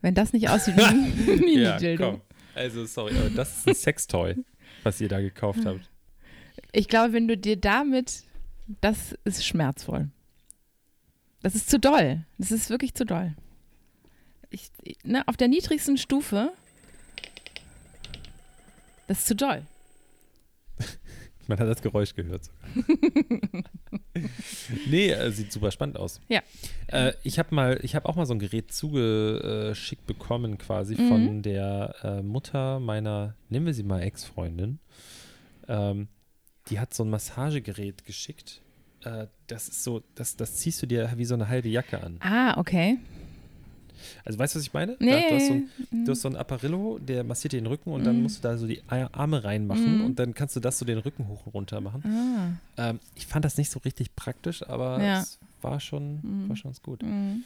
[0.00, 1.12] Wenn das nicht aussieht wie ein
[1.48, 2.10] ja, Mini-Dildo.
[2.12, 2.20] komm.
[2.56, 4.34] Also sorry, aber das ist ein Sextoy,
[4.82, 5.88] was ihr da gekauft habt.
[6.72, 8.24] Ich glaube, wenn du dir damit,
[8.80, 10.08] das ist schmerzvoll.
[11.42, 12.24] Das ist zu doll.
[12.38, 13.34] Das ist wirklich zu doll.
[14.50, 14.70] Ich,
[15.04, 16.52] ne, auf der niedrigsten Stufe,
[19.06, 19.62] das ist zu doll.
[21.46, 22.42] Man hat das Geräusch gehört.
[24.86, 26.20] nee, äh, sieht super spannend aus.
[26.28, 26.42] Ja.
[26.88, 31.08] Äh, ich habe mal, ich habe auch mal so ein Gerät zugeschickt bekommen, quasi Mhm.
[31.08, 34.78] von der äh, Mutter meiner, nennen wir sie mal Ex-Freundin.
[35.68, 36.08] Ähm,
[36.68, 38.60] die hat so ein Massagegerät geschickt.
[39.04, 42.16] Äh, das ist so, das, das ziehst du dir wie so eine halbe Jacke an.
[42.20, 42.98] Ah, okay.
[44.24, 44.96] Also weißt du, was ich meine?
[44.98, 45.10] Nee.
[45.10, 45.70] Da, du, hast so ein,
[46.04, 48.22] du hast so ein Apparillo, der massiert dir den Rücken und dann Mhm.
[48.22, 50.04] musst du da so die Ar- Arme reinmachen Mhm.
[50.04, 52.02] und dann kannst du das so den Rücken hoch und runter machen.
[52.78, 52.90] Ah.
[52.90, 55.20] Ähm, ich fand das nicht so richtig praktisch, aber Ja.
[55.20, 56.48] es war schon, Mhm.
[56.48, 57.02] war schon ganz gut.
[57.02, 57.44] Mhm.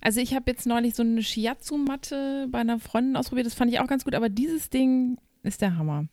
[0.00, 3.78] Also ich habe jetzt neulich so eine Shiatsu-Matte bei einer Freundin ausprobiert, das fand ich
[3.80, 6.06] auch ganz gut, aber dieses Ding ist der Hammer.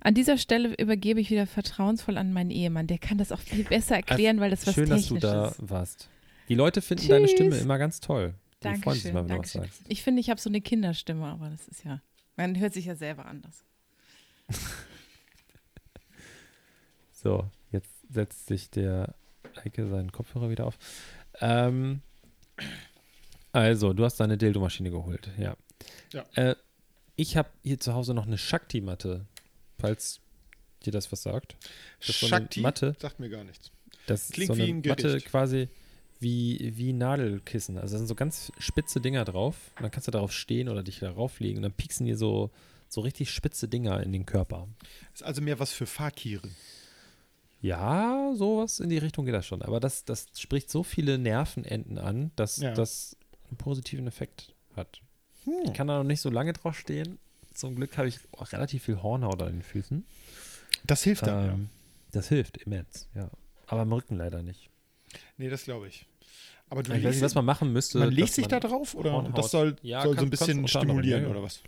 [0.00, 3.64] An dieser Stelle übergebe ich wieder vertrauensvoll an meinen Ehemann, der kann das auch viel
[3.64, 5.70] besser erklären, weil das was Schön, dass Technisches du da ist.
[5.70, 6.08] warst.
[6.48, 7.36] Die Leute finden deine Tschüss.
[7.36, 8.34] Stimme immer ganz toll.
[8.62, 9.62] Die freuen sich Dankeschön, mal, wenn du was Dankeschön.
[9.62, 9.82] sagst.
[9.88, 12.00] Ich finde, ich habe so eine Kinderstimme, aber das ist ja,
[12.36, 13.64] man hört sich ja selber anders.
[17.12, 19.14] So, jetzt setzt sich der
[19.64, 20.76] Eike seinen Kopfhörer wieder auf.
[21.40, 22.02] Ähm,
[23.52, 25.56] also, du hast deine Dildo-Maschine geholt, ja.
[26.12, 26.24] Ja.
[26.34, 26.54] Äh,
[27.16, 29.26] ich habe hier zu Hause noch eine Shakti-Matte,
[29.78, 30.20] falls
[30.84, 31.56] dir das was sagt.
[32.00, 32.94] Das ist so Shakti Matte.
[33.00, 33.70] sagt mir gar nichts.
[34.06, 35.26] Das Klingt ist so wie eine ein Matte Gericht.
[35.26, 35.68] quasi
[36.20, 37.78] wie, wie Nadelkissen.
[37.78, 39.56] Also da sind so ganz spitze Dinger drauf.
[39.76, 41.58] Und dann kannst du darauf stehen oder dich darauf legen.
[41.58, 42.50] Und dann pieksen dir so,
[42.88, 44.68] so richtig spitze Dinger in den Körper.
[45.12, 46.48] Ist also mehr was für Fakire.
[47.62, 49.62] Ja, sowas in die Richtung geht das schon.
[49.62, 52.74] Aber das, das spricht so viele Nervenenden an, dass Ja.
[52.74, 53.16] das
[53.48, 55.00] einen positiven Effekt hat.
[55.44, 55.52] Hm.
[55.66, 57.18] Ich kann da noch nicht so lange drauf stehen.
[57.52, 60.04] Zum Glück habe ich auch relativ viel Hornhaut an den Füßen.
[60.86, 61.52] Das hilft dann, ja.
[61.52, 61.68] Ähm,
[62.12, 63.30] Das hilft immens, ja.
[63.66, 64.70] Aber am Rücken leider nicht.
[65.36, 66.06] Nee, das glaube ich.
[66.70, 67.98] Aber du Ich weiß nicht, was man machen müsste.
[67.98, 70.30] man legt sich da man- drauf oder Hornhaut- das soll, Ja, soll so kann- ein
[70.30, 71.60] bisschen stimulieren oder was?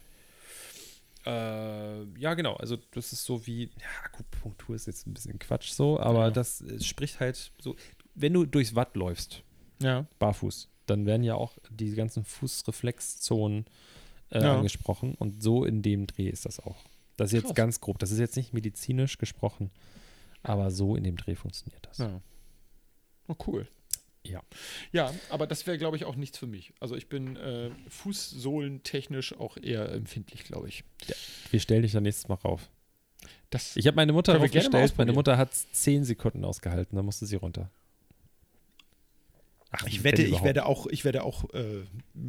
[1.25, 2.55] Äh, ja, genau.
[2.55, 6.31] Also das ist so wie, ja, Akupunktur ist jetzt ein bisschen Quatsch so, aber Ja.
[6.31, 7.75] das äh, spricht halt so,
[8.15, 9.43] wenn du durchs Watt läufst,
[9.83, 10.07] Ja.
[10.21, 13.67] barfuß, dann werden ja auch die ganzen Fußreflexzonen
[14.31, 14.57] äh, Ja.
[14.57, 16.77] angesprochen und so in dem Dreh ist das auch.
[17.17, 17.55] Das ist jetzt Krass.
[17.55, 19.71] ganz grob, das ist jetzt nicht medizinisch gesprochen,
[20.43, 21.99] aber so in dem Dreh funktioniert das.
[21.99, 22.21] ja.
[23.29, 23.67] Oh, cool.
[24.23, 24.43] Ja.
[24.93, 26.73] Ja, aber das wäre, glaube ich, auch nichts für mich.
[26.81, 30.85] Also ich bin äh, fußsohlentechnisch auch eher empfindlich, glaube ich.
[31.51, 32.69] Wir stellen dich dann nächstes Mal rauf.
[33.51, 35.13] Das, Ich habe meine Mutter aufgestellt, meine.
[35.13, 37.71] Mutter hat zehn Sekunden ausgehalten, dann musste sie runter.
[39.77, 41.85] Ach, ich wette, ich werde auch, ich werde auch äh,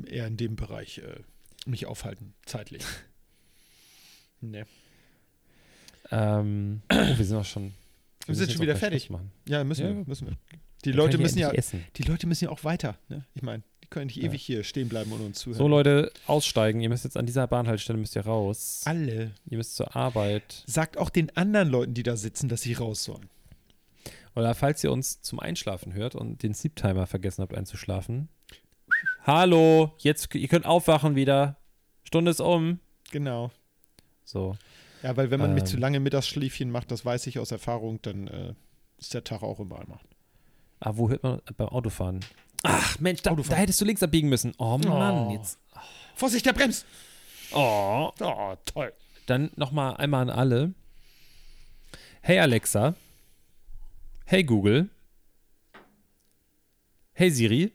[0.08, 1.22] eher in dem Bereich äh,
[1.66, 2.84] mich aufhalten, zeitlich.
[4.42, 4.64] nee.
[6.12, 7.74] Ähm, oh, wir sind auch schon.
[8.26, 9.10] Wir sind müssen schon wieder fertig.
[9.48, 9.88] Ja, müssen Ja.
[9.96, 10.38] wir, müssen wir.
[10.86, 11.84] Die Dann Leute müssen ja, essen.
[11.96, 12.98] die Leute müssen ja auch weiter.
[13.10, 13.26] Ne?
[13.34, 14.24] Ich meine, die können nicht Ja.
[14.30, 15.58] ewig hier stehen bleiben und uns zuhören.
[15.58, 16.82] So, Leute, aussteigen.
[16.82, 18.82] Ihr müsst jetzt an dieser Bahnhaltestelle müsst ihr raus.
[18.86, 19.32] Alle.
[19.50, 20.64] Ihr müsst zur Arbeit.
[20.68, 23.28] Sagt auch den anderen Leuten, die da sitzen, dass sie raus sollen.
[24.38, 28.30] Oder falls ihr uns zum Einschlafen hört und den Sleep Timer vergessen habt einzuschlafen.
[29.26, 31.58] Hallo, jetzt ihr könnt aufwachen wieder.
[32.04, 32.80] Stunde ist um.
[33.12, 33.50] Genau.
[34.24, 34.56] So.
[35.02, 35.68] Ja, weil wenn man mich Ähm.
[35.68, 38.54] zu lange Mittagsschläfchen macht, das weiß ich aus Erfahrung, dann äh,
[39.00, 40.00] ist der Tag auch im Eimer.
[40.82, 42.20] Ah, wo hört man beim Autofahren?
[42.64, 44.54] Ach, Mensch, da, da hättest du links abbiegen müssen.
[44.60, 45.32] Oh Mann, Oh.
[45.34, 45.60] jetzt.
[46.16, 46.86] Vorsicht, der bremst!
[47.54, 48.12] Oh.
[48.20, 48.94] Oh, toll.
[49.26, 50.74] Dann nochmal einmal an alle.
[52.22, 52.94] Hey Alexa.
[54.30, 54.90] Hey Google.
[57.14, 57.72] Hey Siri.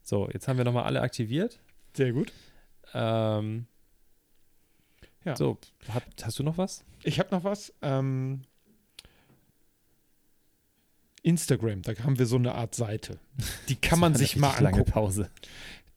[0.00, 1.58] So, jetzt haben wir nochmal alle aktiviert.
[1.92, 2.32] Sehr gut.
[2.94, 3.66] Ähm,
[5.24, 5.34] Ja.
[5.34, 5.58] So,
[5.92, 6.84] hab, hast du noch was?
[7.02, 7.74] Ich habe noch was.
[7.82, 8.42] Ähm,
[11.24, 13.18] Instagram, da haben wir so eine Art Seite.
[13.68, 14.92] Die kann man sich mal lange angucken.
[14.92, 15.30] Pause.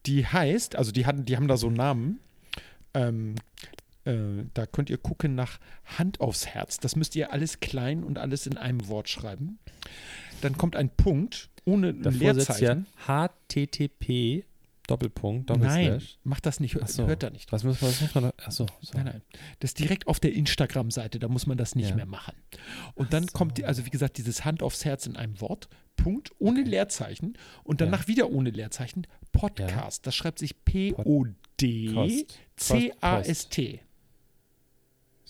[0.07, 2.19] Die heißt, also die, hatten, die haben da so einen Namen.
[2.95, 3.36] Ähm,
[4.05, 6.77] Äh, da könnt ihr gucken nach Hand aufs Herz.
[6.77, 9.59] Das müsst ihr alles klein und alles in einem Wort schreiben.
[10.41, 12.87] Dann kommt ein Punkt ohne Davor ja Leerzeichen.
[13.07, 14.43] HTTP
[14.87, 16.77] Doppelpunkt, Nein, macht das nicht.
[16.89, 17.07] So.
[17.07, 17.53] Hört da nicht.
[17.53, 18.33] Was muss man, was muss man da?
[18.43, 18.97] Achso, so.
[18.97, 19.21] Nein, nein.
[19.59, 21.95] Das ist direkt auf der Instagram-Seite, da muss man das nicht Ja.
[21.95, 22.33] mehr machen.
[22.93, 23.29] Und dann so.
[23.31, 27.79] kommt, also wie gesagt, dieses Hand aufs Herz in einem Wort, Punkt, ohne Leerzeichen und
[27.79, 30.05] danach wieder ohne Leerzeichen, Podcast.
[30.05, 30.65] Das schreibt sich
[32.57, 33.79] P-O-D-C-A-S-T.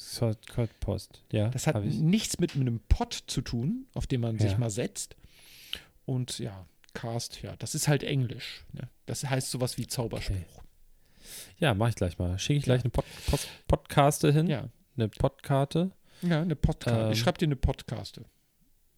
[0.06, 1.24] So, Code Post.
[1.32, 4.58] Ja, Das hat nichts mit einem Pod zu tun, auf dem man sich Ja.
[4.58, 5.16] mal setzt.
[6.06, 8.66] Und ja, Cast, ja, das ist halt Englisch.
[8.74, 8.90] Ne?
[9.06, 10.64] Das heißt sowas wie Zauberspruch.
[11.58, 12.38] Ja, mach ich gleich mal.
[12.38, 14.48] Schicke ich gleich eine Pod Post Podcaste hin.
[14.48, 14.70] Ja.
[14.96, 15.92] Eine Podkarte.
[16.22, 17.00] Ja, eine Podcast.
[17.08, 17.12] Ähm.
[17.14, 18.26] ich schreibe dir eine Podcaste.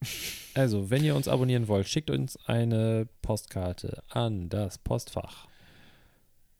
[0.53, 5.47] Also, wenn ihr uns abonnieren wollt, schickt uns eine Postkarte an das Postfach.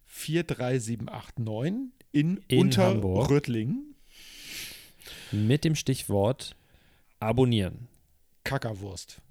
[0.08, 3.30] 43789 in, In Hamburg.
[5.32, 6.56] Mit dem Stichwort
[7.20, 7.88] abonnieren.
[8.43, 9.22] Kackerwurst.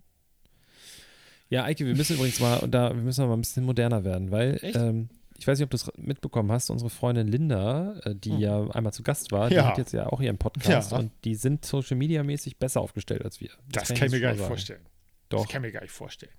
[1.51, 4.31] Ja, Eike, wir müssen übrigens mal, und da, wir müssen mal ein bisschen moderner werden,
[4.31, 8.31] weil ähm, ich weiß nicht, ob du es mitbekommen hast, unsere Freundin Linda, äh, die
[8.33, 8.39] Hm.
[8.41, 9.67] ja einmal zu Gast war, die Ja.
[9.69, 10.99] hat jetzt ja auch ihren Podcast Ja.
[10.99, 13.51] und die sind Social Media mäßig besser aufgestellt als wir.
[13.71, 14.49] Das, kann kann ich mir gar nicht sagen.
[14.49, 14.87] vorstellen.
[15.29, 16.33] Doch, Das kann ich mir gar nicht vorstellen.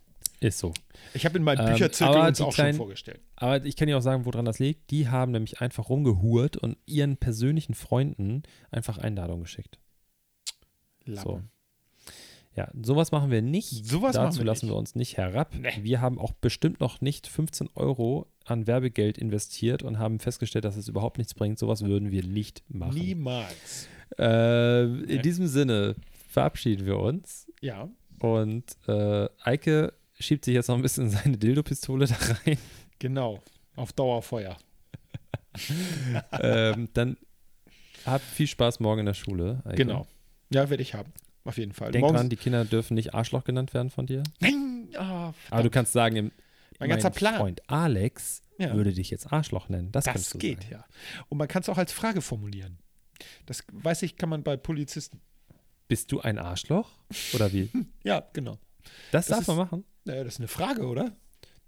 [0.46, 0.74] Ist so.
[1.14, 3.20] Ich habe in meinem Ähm, Bücherzirkel uns auch kleinen- schon vorgestellt.
[3.36, 4.90] Aber ich kann dir auch sagen, woran das liegt.
[4.92, 9.80] Die haben nämlich einfach rumgehurt und ihren persönlichen Freunden einfach Einladungen geschickt.
[11.06, 11.42] So.
[12.56, 13.86] Ja, sowas machen wir nicht.
[13.86, 14.74] Sowas Dazu machen wir lassen nicht.
[14.74, 15.54] wir uns nicht herab.
[15.60, 15.70] Nee.
[15.82, 20.78] Wir haben auch bestimmt noch nicht 15 Euro an Werbegeld investiert und haben festgestellt, dass
[20.78, 21.60] es überhaupt nichts bringt.
[21.60, 22.96] Sowas würden wir nicht machen.
[22.98, 23.90] Niemals.
[24.18, 25.96] Äh, in diesem Sinne
[26.30, 27.90] verabschieden wir uns Ja,
[28.20, 32.58] und äh, Eike schiebt sich jetzt noch ein bisschen seine Dildo-Pistole da rein.
[33.00, 33.42] genau.
[33.76, 34.58] Auf Dauerfeuer.
[36.32, 37.18] ähm, dann
[38.06, 39.62] habt viel Spaß morgen in der Schule.
[39.66, 39.76] Eike.
[39.78, 40.08] Genau.
[40.52, 41.12] Ja, werde ich haben.
[41.44, 41.92] Auf jeden Fall.
[41.92, 44.24] Denk Morgens- dran, die Kinder dürfen nicht Arschloch genannt werden von dir.
[44.40, 44.90] Nein!
[44.98, 46.32] Ah, Aber du kannst sagen, im,
[46.80, 47.36] Mein ganzer mein Plan.
[47.36, 48.74] Freund Alex Ja.
[48.74, 49.92] würde dich jetzt Arschloch nennen.
[49.92, 50.72] Das, das kannst du geht, sagen.
[50.74, 50.86] ja.
[51.30, 52.78] Und man kann es auch als Frage formulieren.
[53.46, 55.22] Das weiß ich, kann man bei Polizisten.
[55.88, 56.90] Bist du ein Arschloch?
[57.34, 57.70] Oder wie?
[58.04, 58.58] Ja, genau.
[59.12, 59.86] Das, Das darf man ist- machen.
[60.06, 61.16] Naja, das ist eine Frage, oder?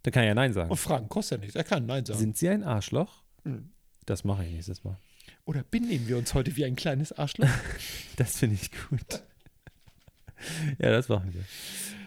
[0.04, 0.70] Dann kann er ja Nein sagen.
[0.70, 1.56] Und Fragen kostet ja nichts.
[1.56, 2.20] Er kann Nein sagen.
[2.20, 3.24] Sind sie ein Arschloch?
[3.44, 3.72] Hm.
[4.06, 4.98] Das mache ich nächstes Mal.
[5.46, 7.50] Oder benehmen wir uns heute wie ein kleines Arschloch?
[8.16, 9.24] Das finde ich gut.
[10.80, 11.44] ja, das machen wir.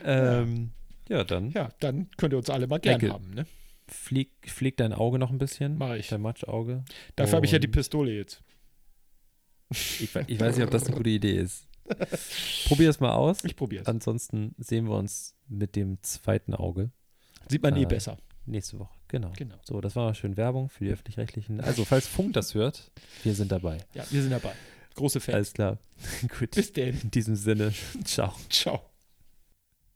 [0.05, 0.71] Ähm,
[1.09, 1.23] ja.
[1.23, 3.13] dann ja, dann könnt ihr uns alle mal gern Ecke.
[3.13, 3.31] haben.
[3.31, 3.47] Ne?
[3.93, 5.77] flieg, flieg dein Auge noch ein bisschen.
[5.79, 6.09] Mach ich.
[6.09, 6.85] Dein Matschauge.
[7.17, 8.43] Dafür habe ich ja die Pistole jetzt.
[9.71, 11.69] Ich, ich weiß nicht, ob das eine gute Idee ist.
[12.67, 13.45] Probier es mal aus.
[13.45, 13.89] Ich probiere es.
[13.89, 16.91] Ansonsten sehen wir uns mit dem zweiten Auge
[17.49, 18.17] Sieht man eh äh, besser.
[18.47, 18.95] nächste Woche.
[19.09, 19.33] Genau.
[19.37, 19.57] Genau.
[19.65, 21.61] So, das war mal schön Werbung für die Öffentlich-Rechtlichen.
[21.61, 22.91] Also, falls Funk das hört,
[23.25, 23.79] wir sind dabei.
[23.95, 24.53] Ja, wir sind dabei.
[24.95, 25.35] Große Fans.
[25.35, 25.79] Alles klar.
[26.39, 26.53] Gut.
[26.53, 27.01] Bis denn.
[27.01, 27.73] In diesem Sinne,
[28.05, 28.33] ciao.
[28.49, 28.83] Ciao.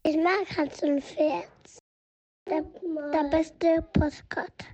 [0.05, 1.49] Ich mag Hans und Pferd.
[2.49, 2.62] Der,
[3.12, 4.66] der beste Postkarte.